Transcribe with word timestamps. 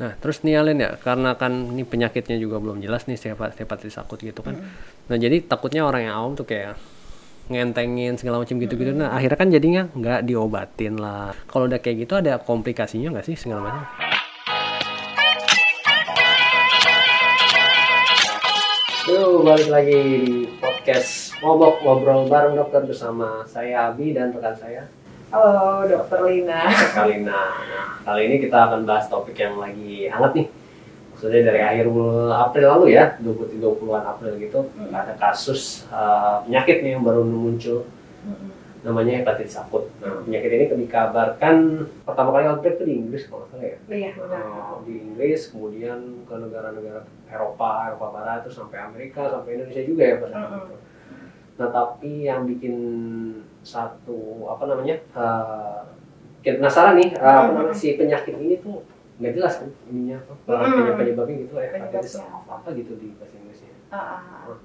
Nah, 0.00 0.16
terus 0.16 0.40
nih 0.40 0.56
Alin 0.56 0.80
ya, 0.80 0.96
karena 0.96 1.36
kan 1.36 1.52
ini 1.76 1.84
penyakitnya 1.84 2.40
juga 2.40 2.56
belum 2.56 2.80
jelas 2.80 3.04
nih 3.04 3.20
hepat- 3.20 3.60
hepatitis 3.60 4.00
akut 4.00 4.16
gitu 4.16 4.40
kan. 4.40 4.56
Nah, 5.12 5.16
jadi 5.20 5.44
takutnya 5.44 5.84
orang 5.84 6.08
yang 6.08 6.16
awam 6.16 6.32
tuh 6.40 6.48
kayak 6.48 6.80
ngentengin 7.52 8.16
segala 8.16 8.40
macam 8.40 8.56
gitu-gitu. 8.56 8.96
Nah, 8.96 9.12
akhirnya 9.12 9.36
kan 9.36 9.52
jadinya 9.52 9.82
nggak 9.92 10.24
diobatin 10.24 10.96
lah. 10.96 11.36
Kalau 11.44 11.68
udah 11.68 11.84
kayak 11.84 12.08
gitu 12.08 12.16
ada 12.16 12.40
komplikasinya 12.40 13.12
nggak 13.12 13.28
sih 13.28 13.36
segala 13.36 13.60
macam? 13.60 13.84
Yuk, 19.04 19.44
balik 19.44 19.68
lagi 19.68 20.00
di 20.00 20.24
podcast 20.62 21.36
Ngobok 21.44 21.84
Ngobrol 21.84 22.24
bareng 22.24 22.56
dokter 22.56 22.88
bersama 22.88 23.44
saya 23.44 23.92
Abi 23.92 24.16
dan 24.16 24.32
rekan 24.32 24.56
saya 24.56 24.88
Halo, 25.30 25.86
Dokter 25.86 26.20
Lina. 26.26 26.66
Kalina. 26.90 27.30
Nah, 27.30 28.02
kali 28.02 28.20
ini 28.26 28.36
kita 28.42 28.66
akan 28.66 28.82
bahas 28.82 29.06
topik 29.06 29.38
yang 29.38 29.62
lagi 29.62 30.10
hangat 30.10 30.34
nih. 30.34 30.46
Maksudnya 31.14 31.42
dari 31.46 31.60
akhir 31.62 31.86
April 32.34 32.66
lalu 32.66 32.86
ya, 32.98 33.14
20-20-an 33.22 34.04
April 34.08 34.32
gitu, 34.40 34.60
Hmm. 34.74 34.90
ada 34.90 35.14
kasus 35.14 35.86
uh, 35.92 36.42
penyakit 36.42 36.82
nih 36.82 36.96
yang 36.96 37.04
baru 37.04 37.22
muncul, 37.22 37.84
namanya 38.80 39.20
hepatitis 39.20 39.60
akut. 39.60 39.86
Nah, 40.00 40.24
penyakit 40.24 40.50
ini 40.50 40.64
dikabarkan 40.88 41.56
pertama 42.02 42.34
kali 42.34 42.48
outbreak 42.48 42.80
itu 42.80 42.84
di 42.88 42.94
Inggris 42.98 43.22
kalau 43.28 43.44
nggak 43.46 43.50
salah 43.54 43.66
ya. 43.68 43.76
Iya, 43.86 44.10
benar. 44.16 44.42
Uh, 44.48 44.76
di 44.82 44.94
Inggris, 44.98 45.40
kemudian 45.52 45.98
ke 46.26 46.34
negara-negara 46.34 47.06
Eropa, 47.30 47.70
Eropa 47.86 48.06
Barat, 48.10 48.42
terus 48.42 48.56
sampai 48.56 48.80
Amerika, 48.80 49.28
sampai 49.28 49.60
Indonesia 49.60 49.84
juga 49.84 50.02
ya 50.02 50.16
pada 50.18 50.34
Mm-mm. 50.34 50.58
itu. 50.66 50.74
Nah, 51.60 51.68
tapi 51.68 52.12
yang 52.24 52.48
bikin 52.48 52.74
satu 53.60 54.48
apa 54.48 54.64
namanya 54.66 54.96
uh, 55.12 55.84
bikin 56.40 56.60
penasaran 56.60 56.96
nih 56.96 57.12
uh, 57.20 57.44
apa 57.44 57.50
namanya 57.52 57.76
si 57.76 57.94
penyakit 58.00 58.34
ini 58.40 58.56
tuh 58.64 58.80
nggak 59.20 59.36
jelas 59.36 59.60
kan 59.60 59.68
ininya 59.92 60.16
apa 60.24 60.52
uh, 60.52 60.64
penyebab 60.64 60.96
penyebabnya 60.96 61.36
gitu 61.44 61.52
ya 61.60 61.68
hepatitis 61.76 62.14
apa? 62.24 62.50
apa 62.56 62.68
gitu 62.72 62.92
di 62.96 63.12
bahasa 63.20 63.36
Inggrisnya. 63.36 63.72
Ah, 63.92 63.98
ah. 64.48 64.56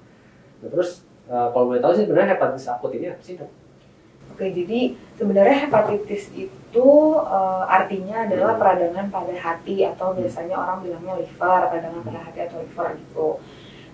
Nah, 0.63 0.69
terus 0.71 1.03
uh, 1.27 1.51
kalau 1.51 1.67
boleh 1.67 1.83
tahu 1.83 1.91
sih 1.91 2.07
sebenarnya 2.07 2.39
hepatitis 2.39 2.71
akut 2.71 2.91
ini 2.95 3.11
apa 3.11 3.19
sih 3.19 3.35
dok? 3.35 3.51
Oke, 4.35 4.51
jadi 4.51 4.97
sebenarnya 5.15 5.69
hepatitis 5.69 6.33
itu 6.33 6.87
eh, 7.23 7.63
artinya 7.71 8.27
adalah 8.27 8.57
Hmm. 8.57 8.61
peradangan 8.61 9.05
pada 9.07 9.31
hati 9.31 9.85
atau 9.87 10.11
biasanya 10.11 10.55
orang 10.59 10.83
bilangnya 10.83 11.13
liver, 11.23 11.61
peradangan 11.71 12.01
pada 12.03 12.19
hati 12.19 12.39
atau 12.43 12.57
liver 12.59 12.87
gitu. 12.99 13.27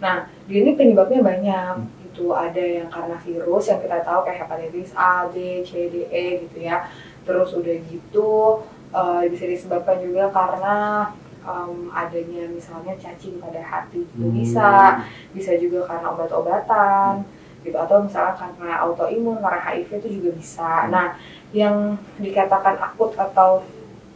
Nah, 0.02 0.26
dia 0.50 0.60
ini 0.66 0.74
penyebabnya 0.74 1.22
banyak 1.22 1.76
gitu. 2.12 2.36
Ada 2.36 2.60
yang 2.60 2.92
karena 2.92 3.16
virus 3.16 3.72
yang 3.72 3.80
kita 3.80 4.04
tahu 4.04 4.28
kayak 4.28 4.44
hepatitis 4.44 4.92
A, 5.00 5.32
B, 5.32 5.64
C, 5.64 5.88
D, 5.88 6.12
E 6.12 6.44
gitu 6.44 6.60
ya. 6.68 6.86
Terus 7.24 7.56
udah 7.56 7.76
gitu 7.88 8.30
eh, 8.92 9.24
bisa 9.32 9.48
disebabkan 9.48 10.04
juga 10.04 10.28
karena 10.36 11.08
em, 11.42 11.88
adanya 11.90 12.44
misalnya 12.52 12.94
cacing 13.00 13.40
pada 13.40 13.64
hati 13.64 14.04
itu 14.04 14.20
Hmm. 14.20 14.36
bisa 14.36 15.00
bisa 15.32 15.56
juga 15.56 15.88
karena 15.88 16.12
obat-obatan 16.12 17.24
gitu 17.64 17.78
atau 17.78 18.04
misalnya 18.04 18.36
karena 18.36 18.84
autoimun 18.84 19.40
karena 19.40 19.62
HIV 19.64 19.90
itu 20.04 20.10
juga 20.20 20.30
bisa. 20.36 20.92
Nah, 20.92 21.16
yang 21.56 21.96
dikatakan 22.20 22.76
akut 22.78 23.14
atau 23.16 23.64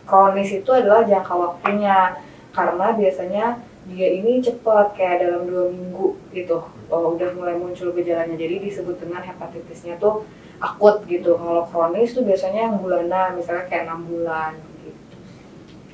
kronis 0.05 0.51
itu 0.53 0.69
adalah 0.69 1.01
jangka 1.07 1.33
waktunya 1.33 2.19
karena 2.53 2.93
biasanya 2.93 3.45
dia 3.85 4.07
ini 4.17 4.41
cepat 4.41 4.97
kayak 4.97 5.25
dalam 5.25 5.45
dua 5.45 5.69
minggu 5.69 6.17
gitu 6.33 6.65
oh, 6.89 7.13
udah 7.13 7.29
mulai 7.37 7.53
muncul 7.53 7.93
gejalanya 7.93 8.33
jadi 8.33 8.57
disebut 8.57 8.97
dengan 8.97 9.21
hepatitisnya 9.21 10.01
tuh 10.01 10.25
akut 10.57 11.05
gitu 11.05 11.37
kalau 11.37 11.67
kronis 11.69 12.15
tuh 12.15 12.25
biasanya 12.25 12.71
yang 12.71 12.81
bulanan 12.81 13.37
misalnya 13.37 13.69
kayak 13.69 13.85
enam 13.85 14.01
bulan 14.09 14.57
gitu 14.81 15.15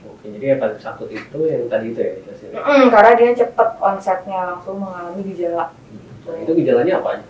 Oke, 0.08 0.26
jadi 0.38 0.56
hepatitis 0.56 0.88
akut 0.88 1.10
itu 1.12 1.40
yang 1.46 1.68
tadi 1.68 1.92
itu 1.92 2.00
ya? 2.00 2.14
Mm, 2.56 2.88
karena 2.94 3.12
dia 3.18 3.30
cepet 3.36 3.70
onsetnya 3.82 4.40
langsung 4.56 4.80
mengalami 4.80 5.22
gejala 5.34 5.76
Nah, 6.22 6.38
itu 6.38 6.52
gejalanya 6.54 7.02
apa 7.02 7.18
aja? 7.18 7.26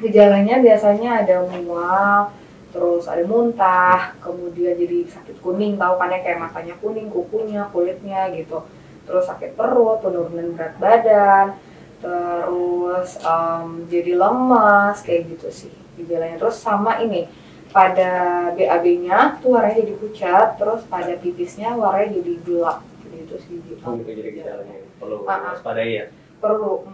gejalanya 0.00 0.56
biasanya 0.64 1.10
ada 1.20 1.44
mual, 1.44 2.32
terus 2.72 3.04
ada 3.04 3.20
muntah, 3.28 4.16
kemudian 4.24 4.72
jadi 4.72 5.04
sakit 5.04 5.44
kuning, 5.44 5.76
tahu 5.76 6.00
kan 6.00 6.08
ya 6.08 6.24
kayak 6.24 6.40
matanya 6.40 6.72
kuning, 6.80 7.12
kukunya, 7.12 7.68
kulitnya 7.68 8.32
gitu. 8.32 8.64
Terus 9.10 9.26
sakit 9.26 9.58
perut, 9.58 9.98
penurunan 9.98 10.54
berat 10.54 10.78
badan, 10.78 11.58
terus 11.98 13.18
em, 13.18 13.66
jadi 13.90 14.14
lemas 14.14 15.02
kayak 15.02 15.34
gitu 15.34 15.48
sih 15.50 15.72
gejalanya. 15.98 16.38
Terus 16.38 16.56
sama 16.56 17.02
ini 17.02 17.26
pada 17.70 18.10
BAB-nya 18.54 19.42
tuh 19.42 19.58
warnanya 19.58 19.82
jadi 19.82 19.94
pucat, 19.98 20.48
terus 20.58 20.86
pada 20.86 21.10
pipisnya 21.18 21.74
warnanya 21.74 22.22
jadi 22.22 22.32
gelap. 22.46 22.78
Jadi 23.02 23.16
itu 23.26 23.36
sih 23.42 23.56
gitu. 23.66 23.82
Oh 23.82 23.98
gitu 23.98 24.10
jadi 24.14 24.30
gejalanya 24.30 24.78
perlu 24.96 25.26
Ah, 25.26 25.34
ah. 25.34 25.40
waspadai 25.58 25.90
ya. 25.90 26.04
Perlu. 26.38 26.86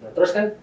Nah, 0.00 0.10
terus 0.16 0.32
kan 0.32 0.56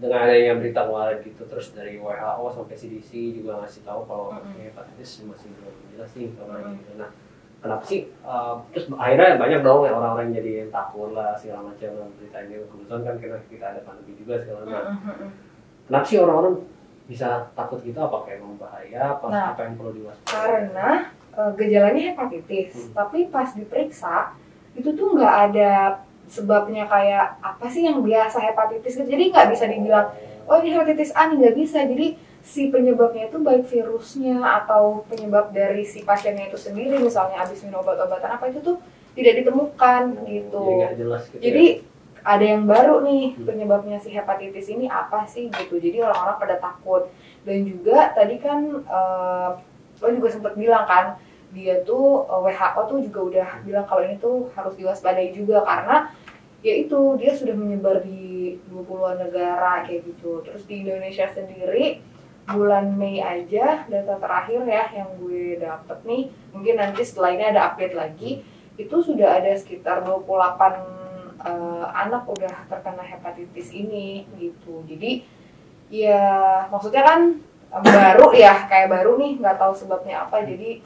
dengan 0.00 0.24
adanya 0.24 0.56
berita 0.56 0.88
kemarin 0.88 1.20
gitu, 1.20 1.42
terus 1.44 1.72
dari 1.72 2.00
WHO 2.00 2.44
sampai 2.52 2.76
CDC 2.76 3.10
juga 3.36 3.60
ngasih 3.60 3.84
tahu 3.84 4.08
kalau 4.08 4.32
Mm-mm. 4.32 4.68
hepatitis 4.68 5.24
masih 5.28 5.52
belum 5.60 5.76
jelas 5.92 6.10
nih 6.16 6.28
kabarnya 6.36 6.72
Mm-mm. 6.72 6.80
gitu. 6.80 6.92
Nah, 6.96 7.10
kenapa 7.60 7.84
sih? 7.84 8.08
uh, 8.22 8.56
terus 8.70 8.88
akhirnya 8.90 9.36
banyak 9.36 9.60
dong 9.60 9.84
yang 9.84 9.96
orang-orang 9.96 10.32
jadi 10.32 10.50
yang 10.58 10.70
takut 10.70 11.12
lah 11.12 11.32
segala 11.34 11.68
macam 11.68 11.90
berita 12.14 12.38
ini. 12.42 12.54
Kebetulan 12.62 13.00
kan 13.02 13.14
kita, 13.16 13.36
kita 13.46 13.64
ada 13.68 13.80
pandemi 13.80 14.12
juga 14.14 14.34
segala 14.36 14.58
macam. 14.60 14.72
Nah, 14.72 14.84
Mm-mm. 14.96 15.28
kenapa 15.84 16.04
sih 16.04 16.18
orang-orang 16.18 16.54
bisa 17.04 17.28
takut 17.52 17.78
gitu? 17.80 17.98
Apa 17.98 18.16
kayak 18.22 18.38
memang 18.38 18.56
bahaya? 18.56 19.02
Apa, 19.12 19.24
Nah, 19.28 19.46
apa 19.52 19.60
yang 19.62 19.74
perlu 19.74 19.92
diwaspadai? 19.94 20.30
karena 20.30 20.88
eh, 21.30 21.50
gejalanya 21.54 22.02
hepatitis 22.08 22.70
Hmm. 22.72 22.90
tapi 22.92 23.18
pas 23.26 23.48
diperiksa 23.50 24.34
itu 24.72 24.90
tuh 24.90 25.14
nggak 25.14 25.34
ada 25.46 25.72
sebabnya 26.26 26.86
kayak 26.86 27.38
apa 27.38 27.66
sih 27.66 27.82
yang 27.82 28.00
biasa 28.00 28.38
hepatitis 28.40 28.94
gitu 28.94 29.06
jadi 29.06 29.24
nggak 29.28 29.48
bisa 29.48 29.66
dibilang 29.66 30.10
oh 30.46 30.58
ini 30.58 30.70
hepatitis 30.70 31.10
A 31.12 31.26
nih 31.26 31.38
nggak 31.38 31.56
bisa 31.56 31.82
jadi 31.82 32.14
si 32.40 32.68
penyebabnya 32.68 33.28
itu 33.28 33.38
baik 33.38 33.68
virusnya 33.68 34.40
atau 34.40 35.04
penyebab 35.06 35.52
dari 35.52 35.84
si 35.84 36.00
pasiennya 36.00 36.48
itu 36.48 36.56
sendiri 36.56 36.96
misalnya 36.96 37.40
habis 37.40 37.60
minum 37.60 37.80
obat-obatan 37.80 38.32
apa 38.32 38.48
itu 38.48 38.60
tuh 38.60 38.80
tidak 39.12 39.44
ditemukan 39.44 40.02
gitu 40.24 40.64
Jadi 40.80 40.96
jelas 40.96 41.22
gitu 41.28 41.42
jadi 41.42 41.64
ya. 41.68 41.82
ada 42.22 42.44
yang 42.44 42.64
baru 42.64 43.00
nih 43.02 43.24
Hmm. 43.32 43.44
penyebabnya 43.44 43.96
si 43.96 44.08
hepatitis 44.10 44.68
ini 44.68 44.84
apa 44.86 45.24
sih 45.24 45.48
gitu. 45.48 45.76
Jadi 45.76 46.00
orang-orang 46.00 46.36
pada 46.36 46.56
takut. 46.56 47.08
Dan 47.40 47.64
juga 47.64 48.12
tadi 48.12 48.36
kan 48.36 48.60
eh, 48.76 49.48
lo 49.98 50.08
juga 50.08 50.28
sempat 50.28 50.52
bilang 50.52 50.84
kan 50.84 51.16
dia 51.50 51.80
tuh 51.82 52.28
eh, 52.28 52.40
WHO 52.44 52.80
tuh 52.86 52.98
juga 53.00 53.20
udah 53.24 53.48
bilang 53.64 53.84
kalau 53.84 54.04
ini 54.04 54.16
tuh 54.16 54.52
harus 54.52 54.76
diwaspadai 54.76 55.32
juga 55.32 55.64
karena 55.64 56.12
ya 56.60 56.76
itu 56.76 57.16
dia 57.16 57.32
sudah 57.32 57.56
menyebar 57.56 58.04
di 58.04 58.60
20-an 58.68 59.16
negara 59.24 59.80
kayak 59.84 60.04
gitu. 60.04 60.44
Terus 60.44 60.62
di 60.64 60.84
Indonesia 60.84 61.24
sendiri 61.26 62.04
bulan 62.52 62.94
Mei 62.94 63.22
aja 63.22 63.86
data 63.86 64.14
terakhir 64.18 64.66
ya 64.66 64.84
yang 64.92 65.10
gue 65.18 65.58
dapet 65.60 65.98
nih. 66.04 66.22
Mungkin 66.54 66.74
nanti 66.76 67.02
setelah 67.06 67.30
ini 67.34 67.44
ada 67.50 67.60
update 67.72 67.96
lagi. 67.96 68.30
Itu 68.74 69.02
sudah 69.04 69.40
ada 69.42 69.52
sekitar 69.54 70.02
28 70.04 70.20
eh, 71.46 71.86
anak 71.90 72.24
udah 72.26 72.54
terkena 72.68 73.04
hepatitis 73.04 73.70
ini 73.72 74.26
gitu. 74.36 74.82
Jadi 74.84 75.24
ya 75.90 76.22
maksudnya 76.70 77.02
kan 77.02 77.20
baru 77.70 78.34
ya 78.34 78.66
kayak 78.66 78.90
baru 78.90 79.18
nih 79.18 79.38
nggak 79.38 79.58
tahu 79.58 79.74
sebabnya 79.74 80.26
apa. 80.26 80.42
Jadi 80.42 80.82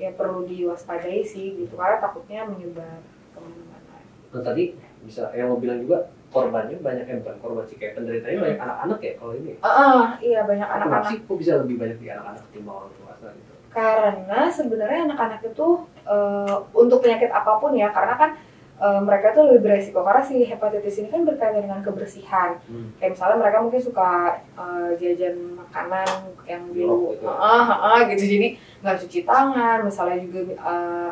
ya 0.00 0.14
perlu 0.14 0.46
diwaspadai 0.46 1.26
sih 1.26 1.58
gitu. 1.60 1.74
Karena 1.74 1.98
takutnya 1.98 2.46
menyebar 2.46 3.02
ke 3.34 3.38
mana-mana. 3.38 3.98
Nah 4.30 4.42
tadi 4.42 4.78
bisa 5.02 5.32
yang 5.32 5.52
lo 5.52 5.56
bilang 5.56 5.80
juga 5.80 6.12
korbannya 6.30 6.78
banyak 6.78 7.04
yang 7.04 7.18
bukan 7.20 7.36
korban 7.38 7.64
sih 7.64 7.76
kayak 7.76 7.94
penderitanya 7.94 8.32
Hmm. 8.32 8.44
banyak 8.44 8.60
anak-anak 8.60 8.98
ya 9.00 9.12
kalau 9.16 9.34
ini. 9.34 9.52
Ah, 9.58 9.68
ah, 9.68 10.04
iya 10.20 10.40
banyak 10.42 10.62
Kenapa 10.62 10.78
anak-anak 10.80 11.08
sih 11.08 11.18
kok 11.20 11.36
bisa 11.36 11.52
lebih 11.58 11.76
banyak 11.76 11.98
di 11.98 12.06
anak-anak 12.08 12.42
ketimbang 12.46 12.76
orang 12.76 12.92
dewasa 12.94 13.26
gitu? 13.30 13.52
karena 13.70 14.40
sebenarnya 14.48 15.00
anak-anak 15.04 15.40
itu 15.44 15.68
eh, 16.04 16.56
untuk 16.72 16.98
penyakit 17.00 17.30
apa 17.30 17.52
pun 17.56 17.70
ya 17.72 17.86
karena 17.88 18.14
kan 18.14 18.30
eh, 18.76 19.00
mereka 19.00 19.30
tuh 19.30 19.46
lebih 19.46 19.62
beresiko 19.64 20.02
karena 20.02 20.18
si 20.20 20.42
hepatitis 20.42 20.98
ini 20.98 21.08
kan 21.08 21.22
berkaitan 21.22 21.62
dengan 21.62 21.78
kebersihan 21.78 22.58
Hmm. 22.66 22.90
kayak 22.96 23.14
misalnya 23.14 23.38
mereka 23.38 23.58
mungkin 23.60 23.78
suka 23.78 24.10
eh, 24.56 24.90
jajan 24.96 25.36
makanan 25.56 26.08
yang 26.44 26.62
dulu 26.68 27.14
gitu. 27.14 27.26
ah 27.26 27.70
ah, 27.94 28.00
gitu 28.06 28.24
jadi 28.24 28.48
nggak 28.80 28.96
cuci 29.00 29.20
tangan 29.22 29.78
misalnya 29.82 30.18
juga 30.18 30.40
eh, 30.50 31.10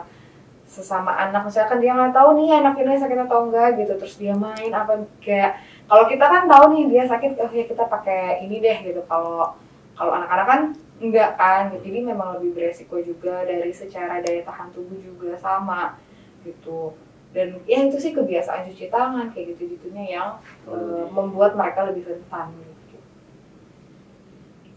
sesama 0.69 1.17
anak 1.17 1.49
misalnya 1.49 1.73
kan 1.73 1.81
dia 1.81 1.93
nggak 1.97 2.13
tahu 2.13 2.29
nih 2.37 2.61
anak 2.61 2.77
ini 2.77 3.01
sakit 3.01 3.19
atau 3.25 3.49
enggak 3.49 3.81
gitu 3.81 3.93
terus 3.97 4.21
dia 4.21 4.37
main 4.37 4.69
apa 4.69 5.01
kayak 5.25 5.65
kalau 5.89 6.05
kita 6.05 6.25
kan 6.29 6.45
tahu 6.45 6.65
nih 6.77 6.85
dia 6.93 7.03
sakit 7.09 7.41
oh 7.41 7.49
ya 7.49 7.65
kita 7.65 7.85
pakai 7.89 8.45
ini 8.45 8.61
deh 8.61 8.79
gitu 8.85 9.01
kalau 9.09 9.57
kalau 9.97 10.13
anak-anak 10.13 10.47
kan 10.47 10.61
enggak 11.01 11.41
kan 11.41 11.73
gitu. 11.73 11.89
jadi 11.89 11.99
memang 12.13 12.37
lebih 12.37 12.53
beresiko 12.53 13.01
juga 13.01 13.49
dari 13.49 13.73
secara 13.73 14.21
daya 14.21 14.45
tahan 14.45 14.69
tubuh 14.77 15.01
juga 15.01 15.33
sama 15.41 15.97
gitu 16.45 16.93
dan 17.33 17.61
ya 17.65 17.89
itu 17.89 17.97
sih 17.97 18.13
kebiasaan 18.13 18.69
cuci 18.69 18.93
tangan 18.93 19.33
kayak 19.33 19.57
gitu 19.57 19.73
gitunya 19.77 20.21
yang 20.21 20.29
eh, 20.69 21.05
membuat 21.09 21.57
mereka 21.57 21.85
lebih 21.89 22.09
rentan 22.09 22.57
gitu. 22.57 22.97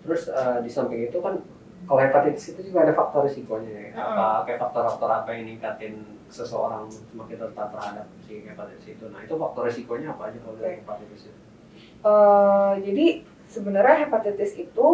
Terus 0.03 0.23
eh, 0.27 0.57
di 0.59 0.69
samping 0.71 1.07
itu 1.07 1.19
kan 1.23 1.39
kalau 1.87 1.99
hepatitis 2.01 2.53
itu 2.53 2.61
juga 2.71 2.85
ada 2.85 2.93
faktor 2.93 3.25
risikonya 3.25 3.71
ya. 3.71 3.89
Hmm. 3.93 4.03
Apa 4.13 4.25
kayak 4.47 4.59
faktor-faktor 4.61 5.09
apa 5.09 5.29
yang 5.33 5.43
ningkatin 5.49 5.93
seseorang 6.31 6.87
semakin 6.87 7.37
rentan 7.43 7.67
terhadap 7.75 8.05
si 8.23 8.33
hepatitis 8.47 8.87
itu. 8.87 9.05
Nah 9.11 9.19
itu 9.25 9.33
faktor 9.35 9.61
resikonya 9.67 10.15
apa 10.15 10.31
aja 10.31 10.37
kalau 10.39 10.55
dari 10.55 10.79
hepatitis 10.79 11.21
itu? 11.27 11.39
Eh, 12.01 12.73
jadi 12.81 13.05
sebenarnya 13.51 14.07
hepatitis 14.07 14.51
itu 14.57 14.87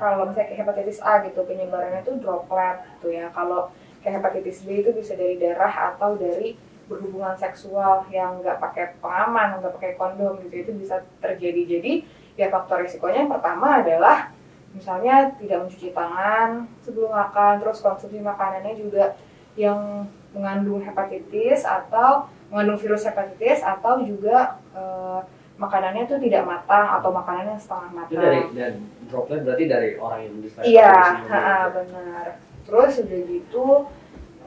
kalau 0.00 0.22
misalnya 0.28 0.48
kayak 0.48 0.60
hepatitis 0.64 0.98
A 1.04 1.20
gitu 1.28 1.44
penyebarannya 1.44 2.02
itu 2.02 2.12
droplet 2.18 2.82
gitu 2.98 3.08
ya. 3.14 3.28
Kalau 3.30 3.70
kayak 4.00 4.24
hepatitis 4.24 4.64
B 4.64 4.80
itu 4.80 4.90
bisa 4.96 5.12
dari 5.14 5.36
darah 5.36 5.94
atau 5.94 6.16
dari 6.16 6.56
berhubungan 6.90 7.38
seksual 7.38 8.10
yang 8.10 8.42
nggak 8.42 8.58
pakai 8.58 8.98
pengaman, 8.98 9.62
nggak 9.62 9.74
pakai 9.78 9.92
kondom 9.94 10.42
gitu 10.48 10.66
itu 10.66 10.72
bisa 10.74 11.06
terjadi. 11.22 11.78
Jadi 11.78 11.92
ya 12.34 12.50
faktor 12.50 12.82
risikonya 12.82 13.28
yang 13.28 13.32
pertama 13.32 13.84
adalah 13.84 14.34
misalnya 14.70 15.34
tidak 15.38 15.66
mencuci 15.66 15.90
tangan 15.90 16.66
sebelum 16.82 17.10
makan, 17.10 17.58
terus 17.58 17.82
konsumsi 17.82 18.22
makanannya 18.22 18.74
juga 18.78 19.18
yang 19.58 20.06
mengandung 20.30 20.78
hepatitis 20.78 21.66
atau 21.66 22.30
mengandung 22.50 22.78
virus 22.78 23.02
hepatitis 23.06 23.62
atau 23.66 23.98
juga 24.02 24.58
eh, 24.74 25.20
makanannya 25.60 26.08
tuh 26.08 26.18
tidak 26.22 26.48
matang 26.48 26.86
atau 26.98 27.10
makanannya 27.12 27.58
setengah 27.60 27.90
Itu 27.90 27.96
matang. 27.98 28.22
dari 28.24 28.40
dan 28.56 28.74
droplet 29.12 29.40
berarti 29.44 29.64
dari 29.68 29.88
orang 30.00 30.18
yang 30.24 30.32
menderita 30.38 30.60
Iya, 30.64 30.94
benar. 31.74 32.26
Terus 32.64 32.92
udah 33.04 33.20
gitu 33.28 33.66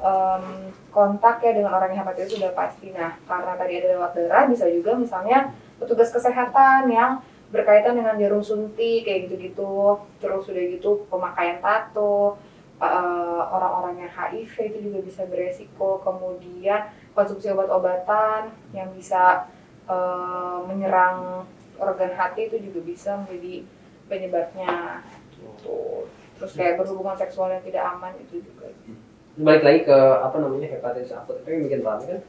em, 0.02 0.44
kontak 0.90 1.38
ya 1.46 1.52
dengan 1.54 1.78
orang 1.78 1.94
yang 1.94 2.02
hepatitis 2.02 2.34
sudah 2.34 2.52
pasti. 2.58 2.90
Nah, 2.96 3.14
karena 3.30 3.54
tadi 3.54 3.74
ada 3.78 3.88
lewat 3.94 4.12
darah, 4.18 4.44
bisa 4.50 4.66
juga 4.72 4.98
misalnya 4.98 5.54
petugas 5.78 6.10
kesehatan 6.10 6.90
yang 6.90 7.22
berkaitan 7.54 7.94
dengan 7.94 8.18
jarum 8.18 8.42
suntik 8.42 9.06
kayak 9.06 9.30
gitu-gitu. 9.30 10.02
Terus 10.18 10.50
udah 10.50 10.64
gitu 10.74 11.06
pemakaian 11.06 11.62
tato, 11.62 12.42
eh, 12.82 13.42
orang-orang 13.46 14.02
yang 14.02 14.12
HIV 14.12 14.74
itu 14.74 14.80
juga 14.90 15.00
bisa 15.06 15.22
beresiko. 15.30 16.02
Kemudian 16.02 16.90
konsumsi 17.14 17.54
obat-obatan 17.54 18.50
yang 18.74 18.90
bisa 18.98 19.46
eh, 19.86 20.58
menyerang 20.66 21.46
organ 21.78 22.12
hati 22.18 22.50
itu 22.50 22.58
juga 22.58 22.80
bisa 22.82 23.12
menjadi 23.22 23.62
penyebabnya 24.10 25.04
gitu. 25.38 26.10
Terus 26.40 26.52
kayak 26.58 26.82
berhubungan 26.82 27.16
seksual 27.16 27.54
yang 27.54 27.64
tidak 27.64 27.84
aman 27.86 28.18
itu 28.18 28.42
juga. 28.42 28.74
Balik 29.34 29.64
lagi 29.66 29.80
ke 29.86 29.98
apa 29.98 30.36
namanya 30.38 30.70
hepatitis 30.70 31.14
akut 31.14 31.42
itu 31.42 31.50
yang 31.50 31.64
bikin 31.66 31.82
rame 31.82 32.06
kan 32.06 32.22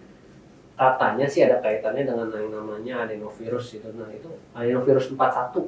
katanya 0.74 1.26
sih 1.30 1.46
ada 1.46 1.62
kaitannya 1.62 2.02
dengan 2.02 2.26
yang 2.34 2.50
namanya 2.50 3.06
adenovirus 3.06 3.78
itu. 3.78 3.88
Nah 3.94 4.10
itu 4.10 4.26
adenovirus 4.50 5.14
41 5.14 5.16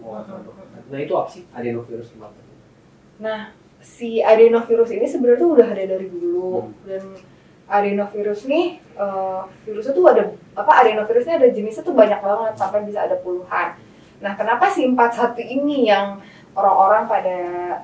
kalau 0.02 0.12
nggak 0.18 0.24
salah. 0.26 0.82
Nah 0.90 0.98
itu 0.98 1.12
apa 1.14 1.28
sih 1.30 1.42
adenovirus 1.54 2.08
41? 2.18 2.34
Nah, 3.22 3.40
si 3.78 4.18
adenovirus 4.18 4.90
ini 4.92 5.06
sebenarnya 5.06 5.40
tuh 5.40 5.50
udah 5.54 5.68
ada 5.70 5.84
dari 5.86 6.08
dulu 6.10 6.66
Hmm. 6.66 6.72
dan 6.84 7.02
adenovirus 7.66 8.46
nih 8.46 8.78
eh, 8.78 9.40
virusnya 9.66 9.92
tuh 9.94 10.06
ada 10.06 10.22
apa 10.54 10.72
adenovirusnya 10.86 11.38
ada 11.38 11.48
jenisnya 11.50 11.82
tuh 11.82 11.94
banyak 11.94 12.18
banget 12.22 12.54
sampai 12.58 12.82
bisa 12.86 13.06
ada 13.06 13.16
puluhan. 13.22 13.74
Nah, 14.22 14.32
kenapa 14.34 14.70
si 14.72 14.86
41 14.88 15.38
ini 15.44 15.86
yang 15.86 16.18
orang-orang 16.56 17.04
pada 17.04 17.36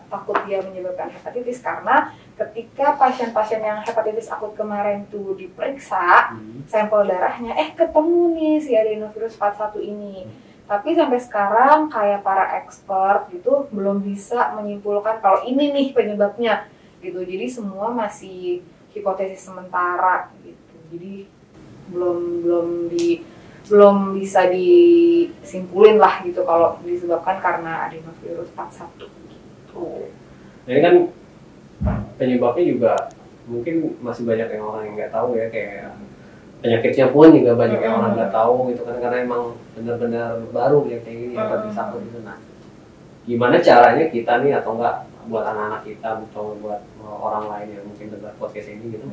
takut 0.08 0.38
dia 0.48 0.64
menyebabkan 0.64 1.12
hepatitis 1.12 1.60
karena 1.60 2.08
ketika 2.32 2.96
pasien-pasien 2.96 3.60
yang 3.60 3.84
hepatitis 3.84 4.32
akut 4.32 4.56
kemarin 4.56 5.04
tuh 5.12 5.36
diperiksa 5.36 6.32
sampel 6.64 7.04
darahnya 7.04 7.52
eh 7.54 7.76
ketemu 7.76 8.20
nih 8.32 8.54
si 8.58 8.72
adenovirus 8.72 9.36
41 9.36 9.82
ini. 9.84 10.16
Tapi 10.64 10.96
sampai 10.96 11.20
sekarang 11.20 11.92
kayak 11.92 12.24
para 12.24 12.56
expert 12.62 13.28
gitu 13.28 13.68
belum 13.68 14.00
bisa 14.00 14.56
menyimpulkan 14.56 15.20
kalau 15.20 15.44
ini 15.44 15.68
nih 15.74 15.86
penyebabnya 15.92 16.70
gitu. 17.04 17.20
Jadi 17.20 17.46
semua 17.52 17.92
masih 17.92 18.64
hipotesis 18.96 19.44
sementara 19.44 20.32
gitu. 20.40 20.76
Jadi 20.92 21.14
belum 21.92 22.18
belum 22.46 22.68
di 22.88 23.20
belum 23.68 24.18
bisa 24.18 24.50
disimpulin 24.50 26.00
lah 26.00 26.24
gitu 26.26 26.42
kalau 26.42 26.80
disebabkan 26.82 27.38
karena 27.38 27.86
adenovirus 27.86 28.50
41 28.56 29.06
gitu. 29.06 30.10
Nah, 30.66 30.70
ini 30.72 30.80
kan 30.82 30.94
penyebabnya 32.16 32.64
juga 32.64 32.92
mungkin 33.46 33.98
masih 33.98 34.22
banyak 34.22 34.48
yang 34.54 34.64
orang 34.64 34.82
yang 34.86 34.94
nggak 34.94 35.12
tahu 35.12 35.34
ya 35.34 35.46
kayak 35.50 35.98
penyakitnya 36.62 37.06
pun 37.10 37.28
juga 37.34 37.52
banyak 37.58 37.80
yang 37.82 37.94
orang 37.98 38.12
nggak 38.14 38.30
tahu 38.30 38.70
gitu 38.70 38.82
kan 38.86 38.96
karena 39.02 39.16
emang 39.26 39.42
benar-benar 39.74 40.38
baru 40.54 40.86
ya 40.86 40.98
kayak 41.02 41.16
gini 41.18 41.34
hepatitis 41.34 41.78
akut 41.82 42.02
itu 42.06 42.18
nah 42.22 42.38
gimana 43.26 43.56
caranya 43.58 44.04
kita 44.10 44.32
nih 44.42 44.52
atau 44.62 44.78
enggak 44.78 45.06
buat 45.26 45.44
anak-anak 45.46 45.82
kita 45.86 46.08
atau 46.30 46.58
buat 46.58 46.82
orang 47.02 47.46
lain 47.50 47.68
yang 47.78 47.84
mungkin 47.86 48.10
dengar 48.10 48.34
podcast 48.38 48.70
ini 48.70 48.98
gitu 48.98 49.06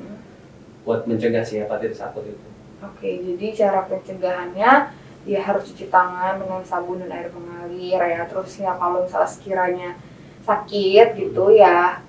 buat 0.90 1.06
mencegah 1.06 1.46
si 1.46 1.62
hepatitis 1.62 2.02
akut 2.02 2.26
itu? 2.26 2.48
Oke, 2.80 3.20
jadi 3.20 3.48
cara 3.54 3.84
pencegahannya 3.86 4.72
ya 5.28 5.40
harus 5.44 5.70
cuci 5.70 5.92
tangan 5.92 6.40
dengan 6.40 6.64
sabun 6.64 7.04
dan 7.04 7.12
air 7.12 7.30
mengalir 7.30 8.00
ya. 8.00 8.24
Terus 8.26 8.58
ya 8.58 8.74
kalau 8.80 9.04
misalnya 9.04 9.30
sekiranya 9.30 9.90
sakit 10.48 11.20
gitu 11.20 11.54
ya 11.54 12.02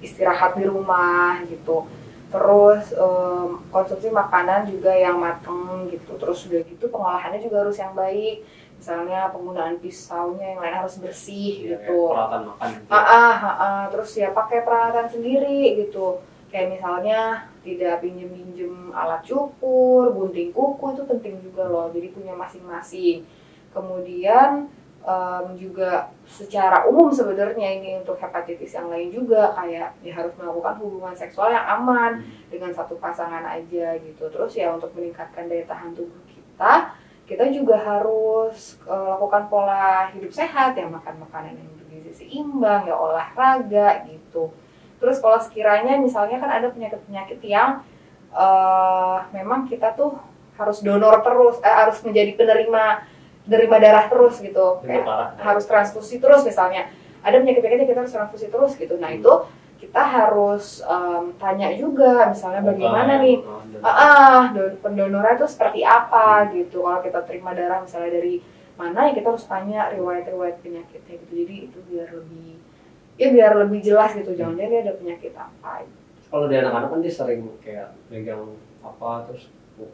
istirahat 0.00 0.56
di 0.56 0.64
rumah 0.66 1.40
gitu. 1.46 1.84
Terus 2.30 2.94
em, 2.94 3.58
konsumsi 3.74 4.08
makanan 4.08 4.70
juga 4.70 4.94
yang 4.94 5.18
mateng 5.18 5.88
gitu. 5.90 6.14
Terus 6.16 6.46
udah 6.46 6.60
gitu 6.64 6.84
pengolahannya 6.88 7.40
juga 7.42 7.62
harus 7.66 7.76
yang 7.78 7.92
baik. 7.92 8.42
Misalnya 8.80 9.28
penggunaan 9.28 9.76
pisaunya 9.76 10.56
yang 10.56 10.60
lain 10.64 10.76
harus 10.80 10.96
bersih 10.96 11.68
Ya, 11.68 11.76
gitu. 11.76 12.16
peralatan 12.16 12.48
makan 12.48 12.68
gitu. 12.80 12.88
Ah, 12.88 12.96
ah, 12.96 13.34
ah, 13.36 13.46
ah. 13.60 13.82
terus 13.92 14.10
ya 14.16 14.32
pakai 14.32 14.64
peralatan 14.64 15.04
sendiri 15.10 15.84
gitu. 15.84 16.24
Kayak 16.48 16.80
misalnya 16.80 17.20
tidak 17.60 18.00
pinjem-pinjem 18.00 18.90
alat 18.90 19.20
cukur, 19.22 20.10
gunting 20.16 20.50
kuku 20.50 20.96
itu 20.96 21.02
penting 21.06 21.34
juga 21.44 21.68
loh. 21.68 21.92
Jadi 21.92 22.08
punya 22.10 22.32
masing-masing. 22.32 23.22
Kemudian 23.70 24.66
em, 25.00 25.44
juga 25.56 26.12
secara 26.28 26.84
umum 26.86 27.08
sebenarnya 27.08 27.80
ini 27.80 28.00
untuk 28.00 28.20
hepatitis 28.20 28.76
yang 28.76 28.92
lain 28.92 29.08
juga 29.10 29.52
kayak 29.56 29.96
ya 30.04 30.12
harus 30.14 30.32
melakukan 30.36 30.76
hubungan 30.80 31.16
seksual 31.16 31.50
yang 31.52 31.66
aman 31.66 32.24
dengan 32.52 32.70
satu 32.70 32.96
pasangan 33.00 33.44
aja 33.44 33.96
gitu. 34.00 34.28
Terus 34.28 34.52
ya 34.56 34.72
untuk 34.72 34.92
meningkatkan 34.96 35.48
daya 35.48 35.64
tahan 35.64 35.96
tubuh 35.96 36.20
kita, 36.28 36.94
kita 37.30 37.46
juga 37.54 37.78
harus 37.78 38.74
eh, 38.90 39.06
lakukan 39.14 39.46
pola 39.46 40.10
hidup 40.10 40.34
sehat 40.34 40.74
ya 40.74 40.90
makan 40.90 41.22
makanan 41.22 41.54
yang 41.54 41.70
bergizi 41.78 42.26
seimbang 42.26 42.90
ya 42.90 42.98
olahraga 42.98 44.02
gitu 44.10 44.50
terus 44.98 45.22
kalau 45.22 45.38
sekiranya 45.38 45.94
misalnya 46.02 46.42
kan 46.42 46.50
ada 46.50 46.74
penyakit-penyakit 46.74 47.38
yang 47.46 47.86
eh, 48.34 49.18
memang 49.30 49.70
kita 49.70 49.94
tuh 49.94 50.18
harus 50.58 50.82
donor 50.82 51.22
terus 51.22 51.62
eh, 51.62 51.70
harus 51.70 52.02
menjadi 52.02 52.34
penerima 52.34 53.06
penerima 53.42 53.76
darah 53.78 54.04
terus 54.06 54.34
gitu 54.38 54.66
Itu 54.78 54.84
kayak 54.84 55.04
harus 55.38 55.64
transfusi 55.64 56.16
terus 56.16 56.42
misalnya 56.42 56.90
ada 57.20 57.36
penyakit-penyakit 57.36 57.80
yang 57.80 57.90
kita 57.90 58.00
harus 58.00 58.14
transfusi 58.14 58.46
terus 58.46 58.72
gitu 58.74 58.94
nah 58.96 59.10
itu 59.10 59.32
kita 59.78 59.96
harus 59.98 60.64
em, 60.82 61.32
tanya 61.34 61.72
juga 61.72 62.28
misalnya 62.28 62.60
bagaimana 62.62 63.16
nih 63.18 63.36
Oh, 63.40 63.64
dan- 63.64 63.80
Ah, 63.80 63.96
ah, 63.96 64.40
don- 64.50 64.76
pendonornya 64.78 65.34
itu 65.34 65.46
seperti 65.46 65.80
apa 65.80 66.26
gitu. 66.50 66.84
Kalau 66.84 67.00
kita 67.00 67.24
terima 67.24 67.50
darah 67.50 67.80
misalnya 67.80 68.12
dari 68.12 68.44
mana 68.76 69.08
ya 69.08 69.12
kita 69.14 69.28
harus 69.30 69.46
tanya 69.46 69.88
riwayat-riwayat 69.88 70.60
penyakitnya 70.60 71.14
gitu. 71.16 71.32
Jadi 71.34 71.54
itu 71.64 71.78
biar 71.86 72.08
lebih 72.12 72.60
ya 73.16 73.28
biar 73.30 73.52
lebih 73.58 73.80
jelas 73.80 74.12
gitu. 74.12 74.32
Jangan-jangan 74.32 74.68
dia 74.70 74.80
ada 74.82 74.94
penyakit 74.94 75.32
apa. 75.32 75.88
kalau 76.28 76.46
di 76.46 76.54
anak-anak 76.54 76.88
kan 76.88 77.00
dia 77.00 77.10
sering 77.10 77.40
kayak 77.58 77.88
megang 78.06 78.52
apa 78.80 79.26
terus 79.26 79.48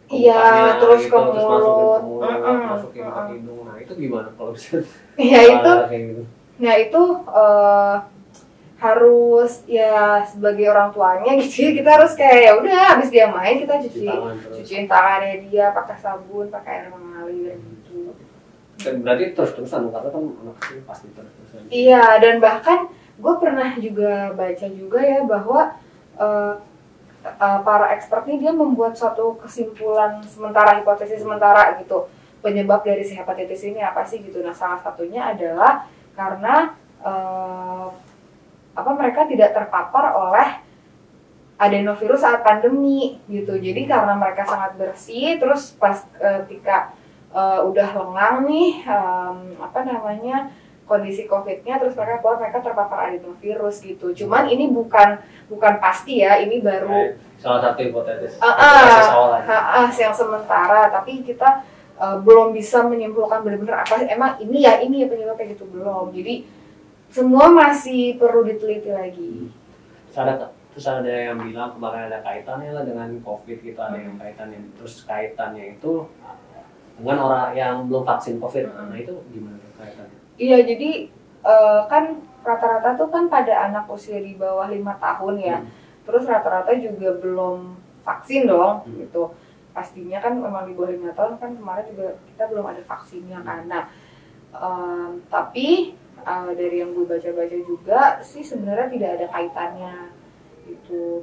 Iya, 0.06 0.42
terus 0.78 1.02
gitu, 1.06 1.14
ke 1.14 1.18
terus 1.18 1.42
mulut. 1.42 2.00
mulut, 2.02 2.30
Mm-mm, 2.30 2.58
masukin 2.70 3.04
ke 3.06 3.22
hidung. 3.34 3.60
Nah, 3.66 3.76
itu 3.78 3.92
gimana 3.94 4.28
kalau 4.38 4.50
bisa? 4.54 4.78
Ya 5.18 5.40
itu, 5.54 5.72
kayak 5.88 6.02
gitu. 6.10 6.22
nah 6.56 6.74
itu 6.74 7.02
eh, 7.28 7.94
harus 8.76 9.52
ya 9.64 10.20
sebagai 10.24 10.68
orang 10.68 10.92
tuanya 10.92 11.32
gitu 11.40 11.64
ya 11.64 11.70
kita 11.72 11.90
harus 11.96 12.12
kayak 12.12 12.38
ya 12.44 12.52
udah 12.60 12.80
habis 12.92 13.08
dia 13.08 13.26
main 13.28 13.56
kita 13.56 13.80
Cuci 13.80 13.88
cuci 13.88 14.04
tangan 14.04 14.36
terus. 14.36 14.54
cuciin 14.60 14.84
tangannya 14.86 15.34
dia 15.48 15.66
pakai 15.72 15.96
sabun 15.96 16.46
pakai 16.52 16.72
air 16.84 16.88
mengalir 16.92 17.56
gitu. 17.56 18.12
Dan 18.76 19.00
berarti 19.00 19.32
terus-terusan 19.32 19.88
karena 19.88 20.08
kan 20.12 20.22
anak 20.44 20.54
kecil 20.60 20.78
pasti 20.84 21.06
terus-terusan. 21.16 21.60
Iya, 21.72 22.04
dan 22.20 22.34
bahkan 22.38 22.78
gue 23.16 23.34
pernah 23.40 23.70
juga 23.80 24.12
baca 24.36 24.66
juga 24.68 25.00
ya 25.00 25.20
bahwa 25.24 25.60
eh, 26.16 26.52
eh, 27.26 27.60
para 27.66 27.90
expert 27.98 28.22
ini 28.30 28.46
dia 28.46 28.52
membuat 28.54 28.94
suatu 28.94 29.34
kesimpulan 29.42 30.22
sementara 30.22 30.78
hipotesis 30.78 31.20
sementara 31.20 31.74
gitu 31.82 32.06
penyebab 32.40 32.86
dari 32.86 33.02
si 33.02 33.18
hepatitis 33.18 33.66
ini 33.66 33.82
apa 33.82 34.06
sih 34.06 34.22
gitu. 34.22 34.38
Nah 34.38 34.54
salah 34.54 34.78
satunya 34.78 35.34
adalah 35.34 35.90
karena 36.14 36.78
eh, 37.02 37.86
apa 38.76 38.90
mereka 38.94 39.26
tidak 39.26 39.56
terpapar 39.56 40.14
oleh 40.14 40.48
adenovirus 41.56 42.20
saat 42.20 42.44
pandemi 42.44 43.16
gitu. 43.26 43.56
Jadi 43.56 43.88
karena 43.88 44.12
mereka 44.12 44.44
sangat 44.44 44.76
bersih, 44.76 45.40
terus 45.40 45.72
pas 45.74 46.04
eh, 46.20 46.44
ketika 46.46 46.92
eh, 47.32 47.60
udah 47.64 47.88
lengang 47.96 48.36
nih, 48.44 48.70
em, 48.84 49.36
apa 49.56 49.80
namanya 49.82 50.52
kondisi 50.86 51.26
COVID-nya 51.26 51.82
terus 51.82 51.98
mereka 51.98 52.22
keluar 52.22 52.38
mereka 52.38 52.58
terpapar 52.62 53.10
adenovirus 53.10 53.82
gitu. 53.82 54.14
Cuman 54.14 54.46
ini 54.46 54.70
bukan 54.70 55.18
bukan 55.50 55.82
pasti 55.82 56.22
ya, 56.22 56.38
ini 56.38 56.62
baru 56.62 57.18
salah 57.36 57.60
satu 57.60 57.84
hipotesis 57.84 58.40
uh, 58.40 58.48
hipotesis 58.48 59.08
uh, 59.12 59.36
aja. 59.36 59.84
uh, 59.84 59.90
yang 59.92 60.14
sementara 60.14 60.88
tapi 60.88 61.20
kita 61.20 61.66
uh, 62.00 62.16
belum 62.22 62.56
bisa 62.56 62.86
menyimpulkan 62.86 63.44
benar-benar 63.44 63.84
apa 63.84 64.06
emang 64.08 64.40
ini 64.40 64.64
ya 64.64 64.80
ini 64.80 65.04
ya 65.04 65.06
penyebabnya 65.10 65.52
gitu 65.52 65.66
belum. 65.68 66.14
Jadi 66.14 66.46
semua 67.10 67.50
masih 67.50 68.16
perlu 68.16 68.46
diteliti 68.46 68.90
lagi. 68.94 69.50
Terus 70.08 70.18
ada 70.22 70.54
terus 70.76 70.92
ada 70.92 71.08
yang 71.08 71.40
bilang 71.40 71.72
kemarin 71.72 72.12
ada 72.12 72.20
kaitannya 72.20 72.68
lah 72.76 72.84
dengan 72.84 73.08
covid 73.24 73.64
gitu 73.64 73.80
ada 73.80 73.96
yang 73.96 74.20
kaitannya 74.20 74.60
terus 74.76 75.08
kaitannya 75.08 75.72
itu 75.72 76.04
dengan 77.00 77.16
orang 77.24 77.56
yang 77.56 77.88
belum 77.88 78.04
vaksin 78.04 78.36
covid 78.36 78.68
Hmm. 78.68 78.92
nah 78.92 78.96
itu 79.00 79.16
gimana 79.32 79.56
kaitannya 79.80 80.25
Iya, 80.36 80.58
jadi 80.64 81.08
eh, 81.46 81.80
kan 81.88 82.20
rata-rata 82.46 82.94
tuh 82.94 83.08
kan 83.10 83.26
pada 83.26 83.66
anak 83.66 83.90
usia 83.90 84.22
di 84.22 84.38
bawah 84.38 84.68
lima 84.70 84.94
tahun 85.00 85.34
ya. 85.40 85.58
Hmm. 85.60 85.68
Terus 86.06 86.24
rata-rata 86.30 86.70
juga 86.78 87.18
belum 87.18 87.74
vaksin 88.06 88.46
dong, 88.46 88.86
Hmm. 88.86 89.02
gitu. 89.02 89.34
Pastinya 89.74 90.22
kan 90.22 90.38
memang 90.38 90.64
di 90.68 90.72
bawah 90.72 90.92
lima 90.94 91.12
tahun 91.12 91.36
kan 91.36 91.50
kemarin 91.58 91.84
juga 91.90 92.16
kita 92.30 92.44
belum 92.48 92.64
ada 92.64 92.82
vaksinnya 92.86 93.40
kan. 93.44 93.66
Nah, 93.68 93.84
em, 94.56 95.10
tapi 95.28 95.92
eh, 96.26 96.50
dari 96.56 96.76
yang 96.82 96.90
gue 96.96 97.06
baca-baca 97.06 97.58
juga 97.66 98.00
sih 98.24 98.42
sebenarnya 98.42 98.88
tidak 98.90 99.10
ada 99.20 99.26
kaitannya, 99.30 99.96
itu 100.66 101.22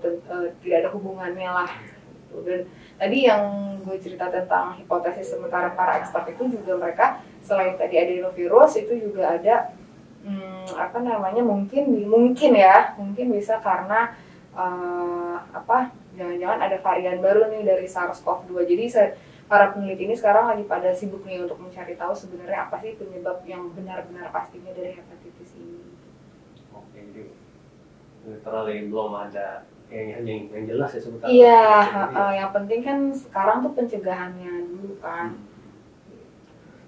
tidak 0.64 0.78
ada 0.86 0.90
hubungannya 0.96 1.50
lah. 1.52 1.72
Gitu. 2.34 2.40
Dan 2.42 2.62
tadi 2.98 3.18
yang 3.30 3.44
gue 3.86 3.98
cerita 4.02 4.34
tentang 4.34 4.74
hipotesis 4.82 5.38
sementara 5.38 5.70
para 5.78 6.02
expert 6.02 6.26
itu 6.34 6.50
juga 6.50 6.82
mereka 6.82 7.22
selain 7.46 7.78
tadi 7.78 8.00
adenovirus 8.02 8.80
itu 8.82 8.98
juga 8.98 9.38
ada 9.38 9.76
hmm, 10.26 10.74
apa 10.74 10.98
namanya 11.04 11.46
mungkin 11.46 11.92
mungkin 12.10 12.58
ya 12.58 12.98
mungkin 12.98 13.30
bisa 13.36 13.62
karena 13.62 14.18
eh, 14.56 15.38
apa 15.54 15.92
jangan-jangan 16.16 16.60
ada 16.64 16.78
varian 16.80 17.20
baru 17.20 17.52
nih 17.52 17.62
dari 17.68 17.86
SARS-CoV-2 17.86 18.56
jadi 18.66 18.86
para 19.54 19.70
peneliti 19.76 20.08
ini 20.08 20.16
sekarang 20.18 20.50
lagi 20.50 20.64
pada 20.66 20.96
sibuk 20.96 21.28
nih 21.28 21.44
untuk 21.44 21.60
mencari 21.60 21.94
tahu 22.00 22.16
sebenarnya 22.16 22.66
apa 22.66 22.80
sih 22.80 22.96
penyebab 22.96 23.44
yang 23.46 23.70
benar-benar 23.76 24.32
pastinya 24.32 24.72
dari 24.72 24.96
hepatitis 24.98 25.54
ini. 25.60 25.94
Oke 26.74 26.98
jadi 27.12 27.30
literally 28.24 28.88
belum 28.88 29.12
ada 29.14 29.68
yang 29.92 30.26
yang, 30.26 30.42
yang 30.50 30.66
jelas 30.66 30.90
ya 30.96 31.02
sebentar 31.02 31.28
iya 31.28 31.64
eh, 32.10 32.34
yang 32.40 32.52
penting 32.52 32.80
kan 32.82 32.98
sekarang 33.12 33.62
tuh 33.62 33.74
pencegahannya 33.74 34.70
dulu 34.70 34.96
kan 35.00 35.36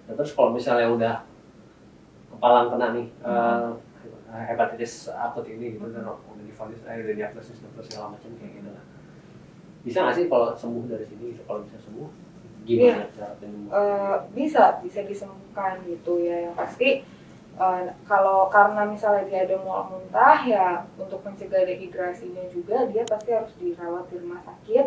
Nah, 0.06 0.14
terus 0.14 0.38
kalau 0.38 0.54
misalnya 0.54 0.86
udah 0.86 1.16
kepalang 2.30 2.70
kena 2.70 2.88
nih 2.94 3.08
Hmm. 3.26 3.74
eh, 4.30 4.44
hepatitis 4.54 5.10
akut 5.10 5.50
ini 5.50 5.74
gitu 5.74 5.90
dan 5.90 6.06
udah 6.06 6.46
divonis, 6.46 6.78
eh, 6.86 7.02
udah 7.02 7.16
diagnosis 7.18 7.58
dokter 7.58 7.82
segala 7.82 8.14
macam 8.14 8.30
kayak 8.38 8.62
gitu 8.62 8.70
lah. 8.70 8.86
Bisa 9.82 9.98
nggak 10.06 10.14
sih 10.14 10.26
kalau 10.30 10.54
sembuh 10.54 10.86
dari 10.86 11.10
sini 11.10 11.34
gitu? 11.34 11.42
Kalau 11.50 11.66
bisa 11.66 11.82
sembuh, 11.82 12.10
gimana 12.70 13.10
cara 13.18 13.34
penyembuhan? 13.42 13.74
Eh, 13.74 14.16
bisa 14.38 14.64
bisa 14.86 15.00
disembuhkan 15.02 15.82
gitu 15.90 16.22
ya 16.22 16.50
yang 16.50 16.54
pasti 16.54 17.02
eh, 17.56 17.82
kalau 18.08 18.52
karena 18.52 18.84
misalnya 18.88 19.24
dia 19.28 19.48
ada 19.48 19.56
mual 19.64 19.88
muntah 19.92 20.40
ya 20.44 20.84
untuk 21.00 21.24
mencegah 21.24 21.64
dehidrasinya 21.64 22.46
juga 22.52 22.88
dia 22.92 23.04
pasti 23.08 23.30
harus 23.32 23.54
dirawat 23.60 24.08
di 24.12 24.16
rumah 24.20 24.42
sakit 24.44 24.86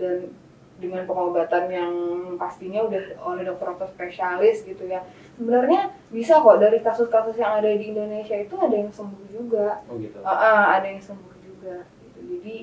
dan 0.00 0.32
dengan 0.78 1.02
pengobatan 1.10 1.66
yang 1.66 1.92
pastinya 2.38 2.86
udah 2.86 3.18
oleh 3.26 3.42
dokter-dokter 3.42 3.90
spesialis 3.98 4.62
gitu 4.62 4.86
ya 4.86 5.02
sebenarnya 5.34 5.90
bisa 6.14 6.38
kok 6.38 6.62
dari 6.62 6.78
kasus-kasus 6.78 7.34
yang 7.34 7.58
ada 7.58 7.66
di 7.66 7.90
Indonesia 7.90 8.38
itu 8.38 8.54
ada 8.54 8.74
yang 8.78 8.90
sembuh 8.94 9.26
juga 9.26 9.82
oh 9.90 9.98
gitu. 9.98 10.22
Ah, 10.22 10.30
ah, 10.30 10.62
ada 10.78 10.86
yang 10.86 11.02
sembuh 11.02 11.34
juga 11.42 11.82
gitu. 11.82 12.18
Jadi 12.22 12.56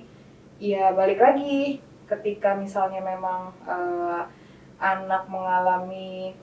ya 0.64 0.96
balik 0.96 1.20
lagi 1.20 1.84
ketika 2.08 2.56
misalnya 2.56 3.04
memang 3.04 3.52
eh, 3.68 4.22
anak 4.80 5.28
mengalami 5.28 6.36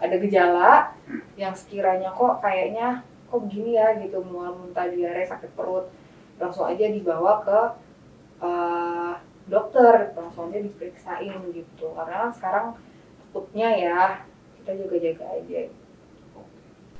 ada 0.00 0.16
gejala 0.16 0.96
yang 1.36 1.52
sekiranya 1.52 2.10
kok 2.10 2.40
kayaknya 2.40 3.04
kok 3.28 3.40
begini 3.46 3.78
ya 3.78 3.94
gitu 4.00 4.24
mual 4.24 4.56
muntah 4.56 4.88
diare 4.90 5.22
sakit 5.22 5.52
perut 5.54 5.86
langsung 6.40 6.66
aja 6.66 6.88
dibawa 6.88 7.44
ke 7.44 7.60
eh, 8.42 9.12
dokter 9.50 10.14
langsung 10.16 10.48
aja 10.48 10.58
diperiksain 10.62 11.38
gitu. 11.52 11.86
Karena 11.92 12.26
kan 12.26 12.30
sekarang 12.32 12.66
takutnya 13.28 13.68
ya 13.76 14.00
kita 14.62 14.72
juga 14.80 14.96
jaga 14.98 15.26
aja. 15.36 15.60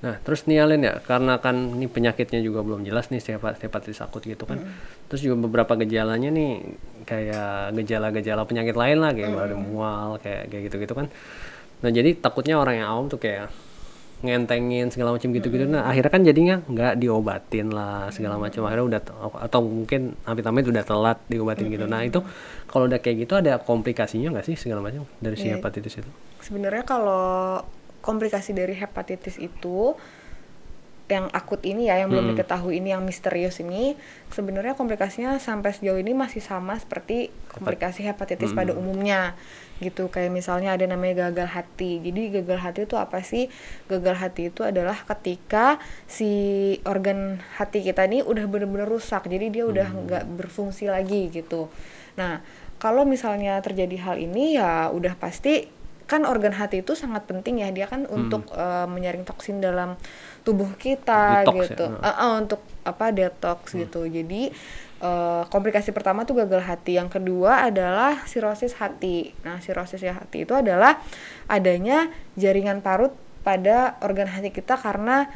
Nah, 0.01 0.17
terus 0.25 0.49
nih 0.49 0.65
Alin 0.65 0.81
ya, 0.81 0.97
karena 1.05 1.37
kan 1.37 1.77
ini 1.77 1.85
penyakitnya 1.85 2.41
juga 2.41 2.65
belum 2.65 2.89
jelas 2.89 3.13
nih 3.13 3.21
hepat- 3.37 3.61
hepatitis 3.61 4.01
akut 4.01 4.25
gitu 4.25 4.49
kan. 4.49 4.57
Terus 5.13 5.21
juga 5.21 5.45
beberapa 5.45 5.77
gejalanya 5.77 6.33
nih 6.33 6.73
kayak 7.05 7.77
gejala-gejala 7.77 8.49
penyakit 8.49 8.81
lain 8.81 8.97
lah 9.05 9.13
kayak 9.13 9.29
ada 9.37 9.57
mual 9.61 10.17
kayak 10.25 10.49
kayak 10.49 10.73
gitu-gitu 10.73 10.95
kan. 10.97 11.13
Nah, 11.81 11.91
jadi 11.91 12.13
takutnya 12.15 12.57
orang 12.57 12.81
yang 12.81 12.89
awam 12.89 13.07
tuh 13.09 13.17
kayak 13.17 13.49
ngentengin 14.21 14.93
segala 14.93 15.17
macam 15.17 15.33
gitu-gitu. 15.33 15.65
Nah, 15.65 15.89
akhirnya 15.89 16.13
kan 16.13 16.21
jadinya 16.21 16.61
nggak 16.61 17.01
diobatin 17.01 17.73
lah 17.73 18.13
segala 18.13 18.37
macam. 18.37 18.69
Akhirnya 18.69 18.85
udah 18.85 19.01
atau 19.49 19.61
mungkin 19.65 20.13
amit-amit 20.29 20.69
udah 20.69 20.85
telat 20.85 21.19
diobatin 21.25 21.73
gitu. 21.73 21.89
Nah, 21.89 22.05
itu 22.05 22.21
kalau 22.69 22.85
udah 22.85 23.01
kayak 23.01 23.25
gitu 23.25 23.41
ada 23.41 23.57
komplikasinya 23.57 24.29
nggak 24.37 24.45
sih 24.45 24.57
segala 24.61 24.85
macam 24.85 25.09
dari 25.25 25.41
si 25.41 25.49
Iya. 25.49 25.57
hepatitis 25.57 26.05
itu? 26.05 26.11
Sebenarnya 26.45 26.85
kalau 26.85 27.65
komplikasi 28.05 28.53
dari 28.53 28.77
hepatitis 28.77 29.41
itu 29.41 29.97
yang 31.11 31.27
akut 31.35 31.59
ini 31.67 31.91
ya 31.91 31.99
yang 31.99 32.09
belum 32.09 32.31
Hmm. 32.31 32.33
diketahui 32.39 32.79
ini 32.79 32.95
yang 32.95 33.03
misterius 33.03 33.59
ini 33.59 33.99
sebenarnya 34.31 34.79
komplikasinya 34.79 35.37
sampai 35.37 35.75
sejauh 35.75 35.99
ini 35.99 36.15
masih 36.15 36.39
sama 36.39 36.79
seperti 36.79 37.35
komplikasi 37.51 38.07
hepatitis 38.07 38.55
pada 38.55 38.71
Hmm. 38.71 38.81
umumnya 38.81 39.35
gitu. 39.81 40.07
Kayak 40.07 40.31
misalnya 40.31 40.77
ada 40.77 40.85
namanya 40.85 41.29
gagal 41.29 41.51
hati. 41.51 41.99
Jadi 41.99 42.31
gagal 42.41 42.59
hati 42.61 42.81
itu 42.85 42.95
apa 42.95 43.25
sih? 43.25 43.49
Gagal 43.89 44.17
hati 44.17 44.53
itu 44.53 44.61
adalah 44.63 44.95
ketika 44.95 45.81
si 46.05 46.31
organ 46.85 47.41
hati 47.57 47.81
kita 47.81 48.05
ini 48.07 48.21
udah 48.21 48.45
bener-bener 48.47 48.87
rusak 48.87 49.27
jadi 49.27 49.49
dia 49.49 49.65
udah 49.65 49.89
nggak 49.91 50.25
berfungsi 50.37 50.87
lagi 50.87 51.33
gitu. 51.33 51.73
Nah 52.15 52.45
kalau 52.77 53.05
misalnya 53.05 53.61
terjadi 53.61 53.97
hal 54.05 54.17
ini 54.17 54.57
ya 54.57 54.89
udah 54.93 55.17
pasti 55.17 55.80
kan 56.11 56.27
organ 56.27 56.51
hati 56.51 56.83
itu 56.83 56.99
sangat 56.99 57.23
penting 57.31 57.63
ya 57.63 57.71
dia 57.71 57.87
kan 57.87 58.03
untuk 58.11 58.51
eh, 58.51 58.87
menyaring 58.91 59.23
toksin 59.23 59.63
dalam 59.63 59.95
tubuh 60.43 60.75
kita 60.75 61.47
Detox 61.47 61.55
ya, 61.55 61.63
gitu. 61.71 61.87
hmm. 61.87 62.03
Eh, 62.03 62.11
eh, 62.11 62.33
untuk 62.43 62.61
apa 62.83 63.15
detox 63.15 63.79
gitu. 63.79 64.03
Jadi 64.11 64.51
eh, 65.01 65.43
komplikasi 65.47 65.95
pertama 65.95 66.27
tuh 66.27 66.43
gagal 66.43 66.67
hati. 66.67 66.99
Yang 66.99 67.23
kedua 67.23 67.71
adalah 67.71 68.27
sirosis 68.27 68.75
hati. 68.83 69.31
Nah 69.47 69.63
sirosis 69.63 70.03
ya 70.03 70.19
hati 70.19 70.43
itu 70.43 70.53
adalah 70.59 70.99
adanya 71.47 72.11
jaringan 72.35 72.83
parut 72.83 73.15
pada 73.47 73.97
organ 74.03 74.27
hati 74.27 74.51
kita 74.51 74.77
karena 74.77 75.31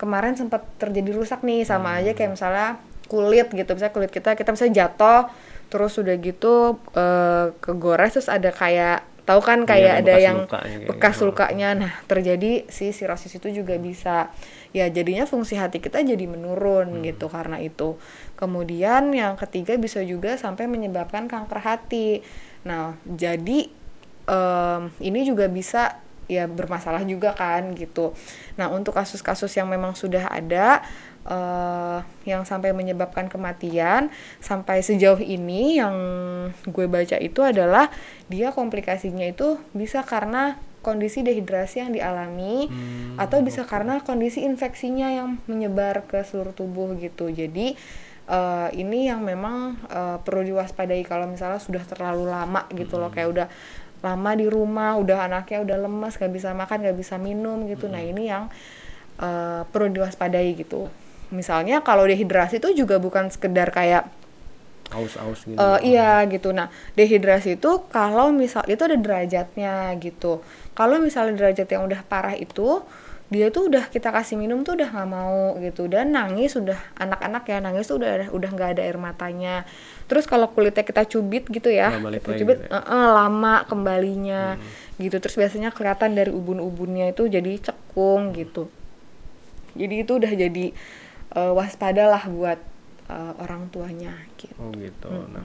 kemarin 0.00 0.34
sempat 0.34 0.66
terjadi 0.80 1.12
rusak 1.12 1.44
nih 1.44 1.62
sama 1.68 2.00
aja 2.00 2.16
kayak 2.16 2.40
misalnya 2.40 2.80
kulit 3.12 3.52
gitu. 3.52 3.70
Misalnya 3.76 3.92
kulit 3.92 4.10
kita 4.10 4.32
kita 4.32 4.50
bisa 4.56 4.66
jatuh 4.72 5.28
terus 5.66 5.98
udah 5.98 6.14
gitu 6.22 6.78
eh, 6.94 7.50
kegores 7.58 8.14
terus 8.14 8.30
ada 8.30 8.54
kayak 8.54 9.15
tahu 9.26 9.40
kan 9.42 9.66
Iya, 9.66 9.66
ada 9.66 9.70
kayak 9.74 9.92
ada 9.92 10.06
bekas 10.06 10.22
yang 10.22 10.36
lukanya 10.46 10.76
bekas 10.86 11.14
gitu. 11.18 11.26
lukanya. 11.28 11.68
Nah 11.74 11.92
terjadi 12.06 12.52
si 12.70 12.94
sirosis 12.94 13.34
itu 13.36 13.50
juga 13.50 13.74
bisa. 13.76 14.30
Ya 14.70 14.86
jadinya 14.86 15.26
fungsi 15.26 15.58
hati 15.58 15.82
kita 15.82 16.00
jadi 16.06 16.24
menurun 16.30 17.02
gitu 17.02 17.26
karena 17.26 17.58
itu. 17.58 17.98
Kemudian 18.38 19.10
yang 19.10 19.34
ketiga 19.34 19.74
bisa 19.74 20.00
juga 20.06 20.38
sampai 20.38 20.70
menyebabkan 20.70 21.26
kanker 21.26 21.58
hati. 21.58 22.22
Nah 22.62 22.94
jadi 23.02 23.66
em, 24.30 24.82
ini 25.02 25.20
juga 25.26 25.50
bisa 25.50 25.98
ya 26.26 26.46
bermasalah 26.46 27.02
juga 27.06 27.34
kan 27.34 27.74
gitu. 27.74 28.14
Nah 28.58 28.70
untuk 28.70 28.94
kasus-kasus 28.94 29.50
yang 29.58 29.66
memang 29.70 29.94
sudah 29.98 30.30
ada 30.30 30.82
eh, 31.26 31.98
yang 32.24 32.46
sampai 32.46 32.70
menyebabkan 32.70 33.26
kematian 33.26 34.08
sampai 34.38 34.80
sejauh 34.80 35.20
ini 35.20 35.78
yang 35.82 35.96
gue 36.70 36.86
baca 36.86 37.18
itu 37.18 37.42
adalah 37.42 37.90
dia 38.30 38.54
komplikasinya 38.54 39.26
itu 39.26 39.58
bisa 39.74 40.06
karena 40.06 40.58
kondisi 40.86 41.26
dehidrasi 41.26 41.82
yang 41.82 41.90
dialami 41.90 42.70
atau 43.18 43.42
bisa 43.42 43.66
karena 43.66 43.98
kondisi 44.06 44.46
infeksinya 44.46 45.10
yang 45.10 45.42
menyebar 45.50 46.06
ke 46.06 46.22
seluruh 46.22 46.54
tubuh 46.54 46.94
gitu. 47.02 47.26
Jadi 47.26 47.74
eh, 48.30 48.68
ini 48.78 49.10
yang 49.10 49.26
memang 49.26 49.82
eh, 49.90 50.16
perlu 50.22 50.46
diwaspadai 50.46 51.02
kalau 51.02 51.26
misalnya 51.26 51.58
sudah 51.58 51.82
terlalu 51.82 52.30
lama 52.30 52.70
gitu 52.70 53.02
loh. 53.02 53.10
Kayak 53.10 53.28
udah 53.34 53.48
lama 54.06 54.30
di 54.38 54.46
rumah 54.46 54.94
udah 54.94 55.26
anaknya 55.26 55.66
udah 55.66 55.76
lemas 55.90 56.14
gak 56.14 56.30
bisa 56.30 56.54
makan 56.54 56.86
gak 56.86 56.94
bisa 56.94 57.18
minum 57.18 57.66
gitu. 57.66 57.90
Nah 57.90 58.06
ini 58.06 58.30
yang 58.30 58.46
eh, 59.18 59.66
perlu 59.66 59.90
diwaspadai 59.90 60.54
gitu 60.54 60.86
misalnya 61.34 61.82
kalau 61.82 62.06
dehidrasi 62.06 62.62
itu 62.62 62.84
juga 62.86 62.98
bukan 63.02 63.30
sekedar 63.32 63.70
kayak 63.74 64.10
Aus-aus 64.94 65.50
gitu. 65.50 65.58
Eh, 65.58 65.98
iya 65.98 66.22
gitu. 66.30 66.54
Nah, 66.54 66.70
dehidrasi 66.94 67.58
itu 67.58 67.70
kalau 67.90 68.30
misal 68.30 68.62
itu 68.70 68.86
ada 68.86 68.94
derajatnya 68.94 69.90
gitu. 69.98 70.46
Kalau 70.78 71.02
misalnya 71.02 71.34
derajat 71.34 71.66
yang 71.66 71.90
udah 71.90 72.06
parah 72.06 72.38
itu 72.38 72.86
dia 73.26 73.50
tuh 73.50 73.66
udah 73.66 73.90
kita 73.90 74.14
kasih 74.14 74.38
minum 74.38 74.62
tuh 74.62 74.78
udah 74.78 74.86
nggak 74.86 75.10
mau 75.10 75.58
gitu 75.58 75.90
dan 75.90 76.14
nangis 76.14 76.54
udah 76.54 76.78
anak-anak 76.94 77.42
ya 77.50 77.58
nangis 77.58 77.90
tuh 77.90 77.98
udah 77.98 78.30
udah 78.30 78.50
nggak 78.54 78.78
ada 78.78 78.82
air 78.86 78.94
matanya 79.02 79.66
terus 80.06 80.30
kalau 80.30 80.46
kulitnya 80.54 80.86
kita 80.86 81.02
cubit 81.10 81.42
gitu 81.50 81.66
ya 81.66 81.90
kita 81.90 82.38
cubit 82.38 82.62
gitu 82.62 82.70
ya? 82.70 82.78
eh, 82.86 83.08
lama 83.18 83.66
kembalinya 83.66 84.54
gitu 85.02 85.18
terus 85.18 85.34
biasanya 85.34 85.74
kelihatan 85.74 86.14
dari 86.14 86.30
ubun-ubunnya 86.30 87.10
itu 87.10 87.26
jadi 87.26 87.50
cekung 87.66 88.30
gitu 88.38 88.70
jadi 89.74 90.06
itu 90.06 90.12
udah 90.22 90.30
jadi 90.30 90.66
eh, 91.36 91.52
waspada 91.52 92.08
lah 92.08 92.24
buat 92.26 92.58
eh, 93.12 93.32
orang 93.44 93.68
tuanya 93.68 94.16
gitu 94.40 94.56
Oh 94.56 94.72
gitu. 94.72 95.12
Nah, 95.12 95.44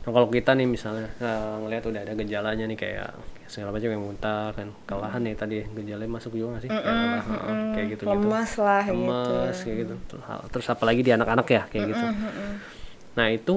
nah 0.00 0.10
kalau 0.12 0.28
kita 0.28 0.52
nih 0.52 0.68
misalnya 0.68 1.08
eh, 1.18 1.54
ngelihat 1.64 1.84
udah 1.88 2.00
ada 2.04 2.12
gejalanya 2.14 2.64
nih 2.68 2.78
kayak 2.78 3.10
segala 3.50 3.74
macam 3.74 3.90
yang 3.90 4.04
muntah 4.06 4.54
kan, 4.54 4.70
kelelahan 4.86 5.20
nih 5.26 5.34
tadi 5.34 5.56
gejalanya 5.66 6.12
masuk 6.14 6.38
juga 6.38 6.54
nggak 6.54 6.62
sih? 6.62 6.70
Kayak 6.70 6.86
lelah, 6.86 7.24
heeh, 7.26 7.58
kayak 7.74 7.86
gitu 7.90 8.02
gitu. 8.06 8.14
lemas 8.14 8.52
lah 8.62 8.82
gitu 8.86 8.94
Lemes 8.94 9.56
kayak 9.66 9.76
gitu. 9.82 9.94
Terus, 10.54 10.66
apalagi 10.70 11.00
di 11.02 11.10
anak-anak 11.10 11.46
ya 11.50 11.62
kayak 11.66 11.84
gitu. 11.90 12.06
Nah 13.18 13.26
itu 13.34 13.56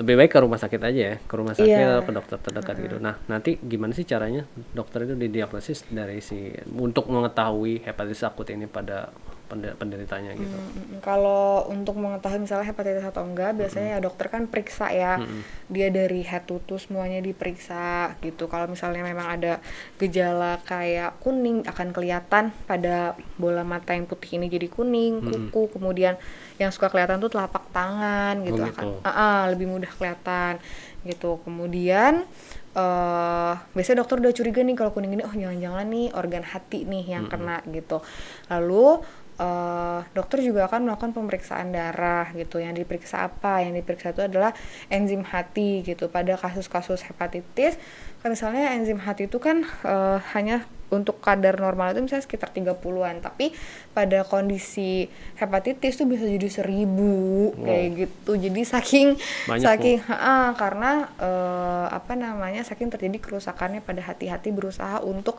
lebih 0.00 0.16
baik 0.16 0.32
ke 0.32 0.38
rumah 0.40 0.56
sakit 0.56 0.80
aja 0.80 1.00
ya, 1.12 1.16
ke 1.22 1.34
rumah 1.36 1.52
sakit 1.52 1.76
atau 1.76 2.02
ke 2.08 2.12
dokter 2.16 2.36
terdekat 2.40 2.74
gitu. 2.82 2.96
Nah 2.98 3.14
nanti 3.28 3.60
gimana 3.60 3.92
sih 3.94 4.02
caranya 4.08 4.42
dokter 4.72 5.04
itu 5.06 5.14
didiagnosis 5.14 5.86
dari 5.92 6.18
si 6.24 6.50
untuk 6.72 7.06
mengetahui 7.12 7.84
hepatitis 7.84 8.24
akut 8.26 8.48
ini 8.50 8.64
pada 8.66 9.12
penderitanya 9.50 10.32
gitu. 10.38 10.54
Mm, 10.54 11.02
Kalau 11.02 11.66
untuk 11.66 11.98
mengetahui 11.98 12.46
misalnya 12.46 12.70
hepatitis 12.70 13.02
atau 13.02 13.26
enggak, 13.26 13.58
biasanya 13.58 13.96
ya 13.96 13.98
dokter 13.98 14.30
kan 14.30 14.46
periksa 14.46 14.94
ya. 14.94 15.18
Dia 15.66 15.90
dari 15.90 16.22
head 16.22 16.46
to 16.46 16.62
toe 16.62 16.78
semuanya 16.78 17.18
diperiksa 17.18 18.14
gitu. 18.22 18.46
Kalau 18.46 18.70
misalnya 18.70 19.02
memang 19.02 19.26
ada 19.26 19.58
gejala 19.98 20.62
kayak 20.62 21.18
kuning 21.18 21.66
akan 21.66 21.90
kelihatan 21.90 22.54
pada 22.64 23.18
bola 23.34 23.66
mata 23.66 23.92
yang 23.92 24.06
putih 24.06 24.38
ini 24.38 24.46
jadi 24.46 24.70
kuning, 24.70 25.20
kuku, 25.50 25.74
kemudian 25.74 26.14
yang 26.56 26.70
suka 26.70 26.86
kelihatan 26.88 27.18
tuh 27.18 27.32
telapak 27.32 27.66
tangan 27.72 28.44
gitu, 28.44 28.60
Oh, 28.60 28.68
akan 28.70 28.84
gitu. 28.86 28.88
Ah, 29.02 29.10
ah, 29.10 29.40
lebih 29.50 29.66
mudah 29.66 29.90
kelihatan 29.90 30.62
gitu. 31.02 31.40
Kemudian 31.42 32.28
eh 32.70 33.54
biasanya 33.74 34.06
dokter 34.06 34.22
udah 34.22 34.30
curiga 34.30 34.62
nih 34.62 34.78
kalau 34.78 34.94
kuning 34.94 35.18
ini 35.18 35.26
oh 35.26 35.34
jangan-jangan 35.34 35.86
nih 35.90 36.06
organ 36.14 36.44
hati 36.46 36.86
nih 36.86 37.02
yang 37.18 37.26
kena 37.26 37.58
gitu. 37.66 37.98
Lalu 38.46 39.02
eh 39.40 40.00
dokter 40.12 40.44
juga 40.44 40.68
akan 40.68 40.84
melakukan 40.84 41.16
pemeriksaan 41.16 41.72
darah 41.72 42.28
gitu. 42.36 42.60
Yang 42.60 42.84
diperiksa 42.84 43.24
apa? 43.24 43.64
Yang 43.64 43.80
diperiksa 43.80 44.12
itu 44.12 44.22
adalah 44.28 44.52
enzim 44.92 45.24
hati 45.24 45.80
gitu. 45.80 46.12
Pada 46.12 46.36
kasus-kasus 46.36 47.08
hepatitis, 47.08 47.80
kan 48.20 48.36
misalnya 48.36 48.76
enzim 48.76 49.00
hati 49.00 49.32
itu 49.32 49.40
kan 49.40 49.64
eh, 49.64 50.18
hanya 50.36 50.68
untuk 50.90 51.22
kadar 51.22 51.56
normal 51.56 51.94
itu 51.94 52.02
misalnya 52.02 52.26
sekitar 52.26 52.50
30-an, 52.50 53.22
tapi 53.22 53.54
pada 53.94 54.26
kondisi 54.26 55.06
hepatitis 55.38 55.96
tuh 55.96 56.10
bisa 56.10 56.26
jadi 56.26 56.50
seribu 56.50 57.54
kayak 57.62 57.88
gitu. 57.96 58.34
Jadi 58.36 58.60
saking 58.66 59.08
Banyak, 59.46 59.64
saking 59.64 59.98
ha, 60.10 60.52
karena 60.58 61.08
eh, 61.16 61.86
apa 61.94 62.12
namanya 62.18 62.66
saking 62.66 62.90
terjadi 62.90 63.22
kerusakannya 63.22 63.80
pada 63.80 64.02
hati-hati 64.02 64.50
berusaha 64.50 65.00
untuk 65.00 65.38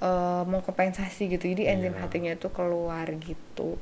eh, 0.00 0.42
mengkompensasi 0.48 1.30
gitu. 1.30 1.44
Jadi 1.52 1.68
enzim 1.68 1.94
hatinya 1.96 2.32
itu 2.34 2.48
keluar 2.50 3.06
gitu. 3.20 3.76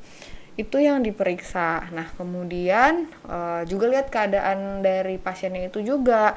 Itu 0.58 0.76
yang 0.82 1.06
diperiksa. 1.06 1.88
Nah, 1.94 2.10
kemudian 2.18 3.06
eh, 3.26 3.62
juga 3.70 3.86
lihat 3.88 4.10
keadaan 4.10 4.82
dari 4.82 5.16
pasiennya 5.16 5.70
itu 5.70 5.80
juga 5.82 6.34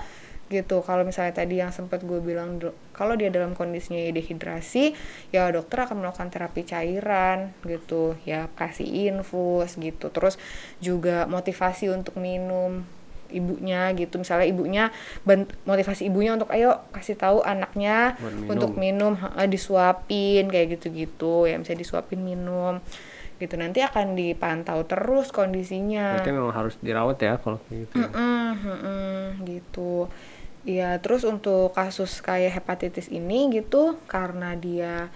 gitu. 0.52 0.84
Kalau 0.84 1.08
misalnya 1.08 1.32
tadi 1.32 1.64
yang 1.64 1.72
sempat 1.72 2.04
gue 2.04 2.20
bilang 2.20 2.60
kalau 2.92 3.16
dia 3.16 3.32
dalam 3.32 3.56
kondisinya 3.56 4.04
dehidrasi, 4.12 4.92
ya 5.32 5.48
dokter 5.50 5.88
akan 5.88 6.04
melakukan 6.04 6.28
terapi 6.28 6.68
cairan 6.68 7.56
gitu, 7.64 8.20
ya 8.28 8.52
kasih 8.60 8.86
infus 9.10 9.80
gitu. 9.80 10.12
Terus 10.12 10.36
juga 10.84 11.26
motivasi 11.32 11.88
untuk 11.88 12.20
minum 12.20 12.84
ibunya 13.32 13.92
gitu 13.96 14.20
misalnya 14.20 14.48
ibunya 14.48 14.84
motivasi 15.66 16.08
ibunya 16.08 16.36
untuk 16.36 16.52
ayo 16.54 16.84
kasih 16.92 17.16
tahu 17.18 17.42
anaknya 17.42 18.20
minum. 18.20 18.52
untuk 18.52 18.72
minum 18.78 19.14
disuapin 19.50 20.52
kayak 20.52 20.78
gitu-gitu 20.78 21.50
ya 21.50 21.58
bisa 21.58 21.74
disuapin 21.74 22.22
minum 22.22 22.84
gitu 23.42 23.58
nanti 23.58 23.82
akan 23.82 24.14
dipantau 24.14 24.86
terus 24.86 25.34
kondisinya 25.34 26.22
Berarti 26.22 26.30
memang 26.30 26.54
harus 26.54 26.78
dirawat 26.78 27.18
ya 27.18 27.42
kalau 27.42 27.58
kayak 27.66 27.90
gitu. 27.90 27.94
ya. 27.98 28.06
Mm-mm, 28.06 28.46
mm-mm, 28.62 29.22
gitu. 29.50 29.94
Ya, 30.62 31.02
terus 31.02 31.26
untuk 31.26 31.74
kasus 31.74 32.22
kayak 32.22 32.62
hepatitis 32.62 33.10
ini 33.10 33.50
gitu 33.50 33.98
karena 34.06 34.54
dia 34.54 35.10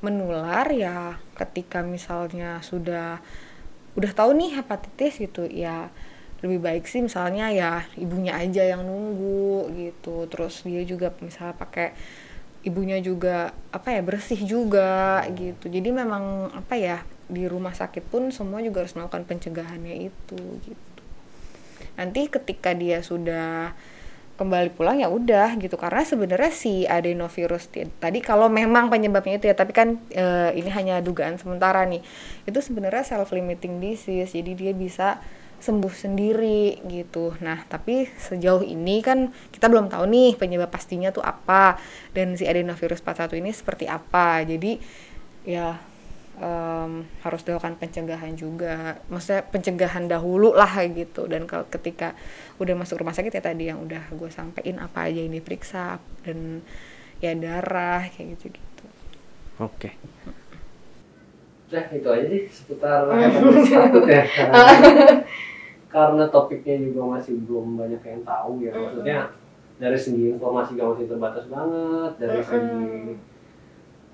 menular 0.00 0.72
ya 0.72 1.20
ketika 1.36 1.84
misalnya 1.84 2.64
sudah 2.64 3.20
udah 3.96 4.12
tahu 4.12 4.36
nih 4.36 4.60
hepatitis 4.60 5.20
gitu 5.20 5.44
ya 5.48 5.88
lebih 6.44 6.60
baik 6.60 6.84
sih 6.84 7.00
misalnya 7.00 7.48
ya 7.48 7.84
ibunya 7.96 8.36
aja 8.36 8.62
yang 8.64 8.84
nunggu 8.84 9.72
gitu. 9.76 10.28
Terus 10.28 10.64
dia 10.66 10.82
juga 10.84 11.12
misalnya 11.22 11.56
pakai 11.56 11.96
ibunya 12.66 12.98
juga 12.98 13.54
apa 13.72 13.94
ya 13.94 14.02
bersih 14.02 14.40
juga 14.44 15.24
gitu. 15.32 15.70
Jadi 15.70 15.88
memang 15.94 16.52
apa 16.52 16.74
ya 16.76 16.98
di 17.26 17.46
rumah 17.50 17.74
sakit 17.74 18.06
pun 18.06 18.30
semua 18.30 18.62
juga 18.62 18.86
harus 18.86 18.94
melakukan 18.94 19.26
pencegahannya 19.26 20.10
itu 20.10 20.38
gitu 20.62 20.96
nanti 21.96 22.28
ketika 22.28 22.76
dia 22.76 23.00
sudah 23.00 23.72
kembali 24.36 24.76
pulang 24.76 25.00
ya 25.00 25.08
udah 25.08 25.56
gitu 25.56 25.80
karena 25.80 26.04
sebenarnya 26.04 26.52
si 26.52 26.84
adenovirus 26.84 27.72
tadi 27.96 28.20
kalau 28.20 28.52
memang 28.52 28.92
penyebabnya 28.92 29.40
itu 29.40 29.48
ya 29.48 29.56
tapi 29.56 29.72
kan 29.72 29.96
eh, 30.12 30.52
ini 30.60 30.68
hanya 30.68 31.00
dugaan 31.00 31.40
sementara 31.40 31.88
nih 31.88 32.04
itu 32.44 32.58
sebenarnya 32.60 33.00
self 33.00 33.32
limiting 33.32 33.80
disease 33.80 34.36
jadi 34.36 34.52
dia 34.52 34.72
bisa 34.76 35.24
sembuh 35.60 35.94
sendiri 35.94 36.80
gitu. 36.86 37.34
Nah 37.42 37.64
tapi 37.66 38.06
sejauh 38.06 38.62
ini 38.62 39.00
kan 39.00 39.32
kita 39.52 39.66
belum 39.66 39.88
tahu 39.90 40.04
nih 40.06 40.36
penyebab 40.36 40.70
pastinya 40.70 41.10
tuh 41.10 41.24
apa 41.24 41.80
dan 42.12 42.36
si 42.36 42.44
adenovirus 42.44 43.00
41 43.02 43.40
ini 43.40 43.50
seperti 43.52 43.84
apa. 43.88 44.44
Jadi 44.44 44.78
ya 45.48 45.76
em, 46.38 47.06
harus 47.24 47.40
dilakukan 47.42 47.80
pencegahan 47.80 48.36
juga. 48.36 49.00
Maksudnya 49.08 49.42
pencegahan 49.48 50.06
dahulu 50.06 50.52
lah 50.52 50.72
gitu. 50.90 51.26
Dan 51.26 51.48
kalau 51.48 51.66
ketika 51.66 52.12
udah 52.60 52.74
masuk 52.76 53.00
rumah 53.00 53.16
sakit 53.16 53.32
ya 53.32 53.42
tadi 53.42 53.68
yang 53.68 53.80
udah 53.80 54.12
gue 54.12 54.30
sampein 54.32 54.80
apa 54.80 55.08
aja 55.08 55.20
yang 55.20 55.34
diperiksa 55.34 56.00
dan 56.24 56.60
ya 57.20 57.32
darah 57.32 58.04
kayak 58.12 58.36
gitu 58.36 58.52
gitu 58.52 58.84
Oke. 59.56 59.96
Nah 61.66 61.84
itu 61.90 62.08
aja 62.08 62.26
sih 62.30 62.42
seputar 62.46 63.06
hepatitis 63.10 63.74
akut 63.74 64.06
ya. 64.06 64.22
Karena, 65.96 66.28
topiknya 66.28 66.76
juga 66.82 67.16
masih 67.16 67.40
belum 67.48 67.80
banyak 67.80 68.02
yang 68.04 68.20
tahu 68.20 68.60
ya. 68.60 68.72
Maksudnya 68.74 69.32
dari 69.80 69.96
segi 69.96 70.36
informasi 70.36 70.76
juga 70.76 70.92
masih 70.92 71.06
terbatas 71.08 71.44
banget. 71.48 72.12
Dari 72.20 72.40
segi 72.44 72.86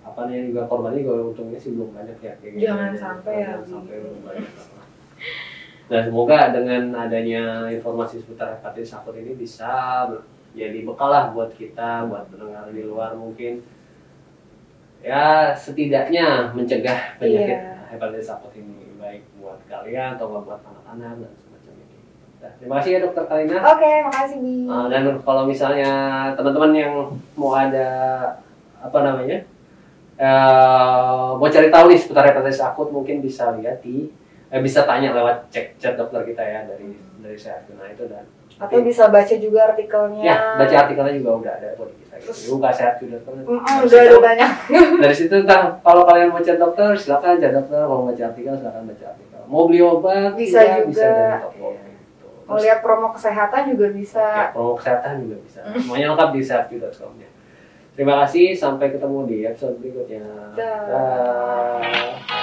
apa 0.02 0.20
nih 0.26 0.50
juga 0.50 0.66
korbannya 0.66 1.02
juga 1.02 1.30
untungnya 1.30 1.58
sih 1.58 1.74
belum 1.74 1.90
banyak 1.90 2.18
ya. 2.22 2.32
Kayak 2.38 2.52
gitu. 2.54 2.62
Jangan 2.70 2.90
sampai 2.94 3.34
ya, 3.34 3.50
Jangan 3.58 3.66
sampai 3.66 3.94
Bi. 3.98 4.02
belum 4.02 4.20
banyak. 4.22 4.50
Nah 5.92 6.00
semoga 6.06 6.38
dengan 6.54 6.82
adanya 6.96 7.42
informasi 7.68 8.22
seputar 8.22 8.56
hepatitis 8.56 8.96
akut 8.96 9.18
ini 9.18 9.36
bisa 9.36 10.06
jadi 10.52 10.84
bekal 10.84 11.10
lah 11.10 11.32
buat 11.34 11.50
kita, 11.52 12.06
buat 12.08 12.28
pendengar 12.30 12.70
di 12.70 12.84
luar 12.84 13.16
mungkin 13.16 13.60
ya 15.02 15.50
setidaknya 15.52 16.54
mencegah 16.54 17.18
penyakit 17.18 17.58
Iya. 17.58 17.90
hepatitis 17.90 18.30
akut 18.30 18.54
ini 18.54 18.94
baik 18.96 19.26
buat 19.36 19.58
kalian 19.66 20.14
atau 20.14 20.30
buat 20.30 20.62
anak-anak 20.62 21.26
dan 21.26 21.32
semacamnya 21.34 21.84
gitu. 21.90 22.06
Nah, 22.38 22.52
terima 22.56 22.74
kasih 22.78 22.90
ya 22.94 22.98
dokter 23.02 23.24
Kalina. 23.26 23.56
Oke, 23.58 23.92
makasih 24.06 24.38
Bi. 24.38 24.54
Uh, 24.64 24.86
dan 24.86 25.02
kalau 25.20 25.42
misalnya 25.44 25.92
teman-teman 26.32 26.72
yang 26.72 26.92
mau 27.34 27.52
ada 27.52 27.88
apa 28.78 28.98
namanya 29.02 29.42
eh 30.22 31.28
mau 31.34 31.48
cari 31.50 31.66
tahu 31.66 31.84
nih 31.90 31.98
seputar 31.98 32.30
hepatitis 32.30 32.62
akut 32.62 32.94
mungkin 32.94 33.18
bisa 33.18 33.50
lihat 33.58 33.82
di 33.82 34.06
eh, 34.48 34.60
bisa 34.62 34.86
tanya 34.86 35.10
lewat 35.16 35.50
cek 35.50 35.82
chat 35.82 35.98
dokter 35.98 36.22
kita 36.22 36.42
ya 36.42 36.60
dari 36.62 36.94
dari 37.18 37.34
sehat 37.34 37.66
nah 37.74 37.90
itu 37.90 38.06
dan 38.06 38.22
Atau 38.58 38.78
bisa 38.80 39.06
baca 39.06 39.34
juga 39.36 39.60
artikelnya. 39.68 40.22
ya 40.22 40.36
baca 40.54 40.74
artikelnya 40.80 41.14
juga 41.14 41.30
udah 41.36 41.52
ada 41.54 41.68
di 41.72 41.94
kita 41.96 42.14
gitu. 42.16 42.24
Terus- 42.24 42.46
buka 42.48 42.68
sehat 42.70 42.94
juga 42.96 43.16
Mm, 43.24 43.58
udah 43.82 43.98
ada 44.00 44.16
banyak. 44.18 44.50
dari 45.02 45.14
situ 45.14 45.34
ntar 45.42 45.60
kalau 45.80 46.02
kalian 46.04 46.28
mau 46.28 46.38
chat 46.38 46.56
dokter 46.56 46.92
silakan 46.92 47.36
chat 47.36 47.50
dokter 47.50 47.78
kalau 47.78 47.96
mau 47.98 48.08
baca 48.08 48.22
artikel 48.24 48.54
silakan 48.54 48.82
baca 48.84 49.04
artikel 49.08 49.40
mau 49.44 49.66
beli 49.66 49.80
obat 49.80 50.32
Bisa 50.32 50.60
juga, 50.60 50.76
juga. 50.76 50.86
bisa 50.86 51.04
dari 51.04 51.36
toko 51.40 51.66
Iya. 51.68 51.82
gitu. 51.82 52.26
Mau 52.42 52.58
lihat 52.58 52.78
promo 52.80 53.08
kesehatan 53.10 53.62
juga 53.68 53.86
bisa. 53.90 54.22
ya, 54.22 54.46
promo 54.50 54.72
kesehatan 54.74 55.12
juga 55.20 55.36
bisa 55.40 55.60
semuanya 55.72 56.06
lengkap 56.10 56.30
di 56.30 56.40
sehatku.com 56.40 57.12
ya 57.16 57.28
terima 57.92 58.14
kasih 58.24 58.54
sampai 58.54 58.88
ketemu 58.88 59.18
di 59.26 59.36
episode 59.44 59.76
berikutnya 59.76 60.22
Dah. 60.54 60.80
Dah. 60.86 62.41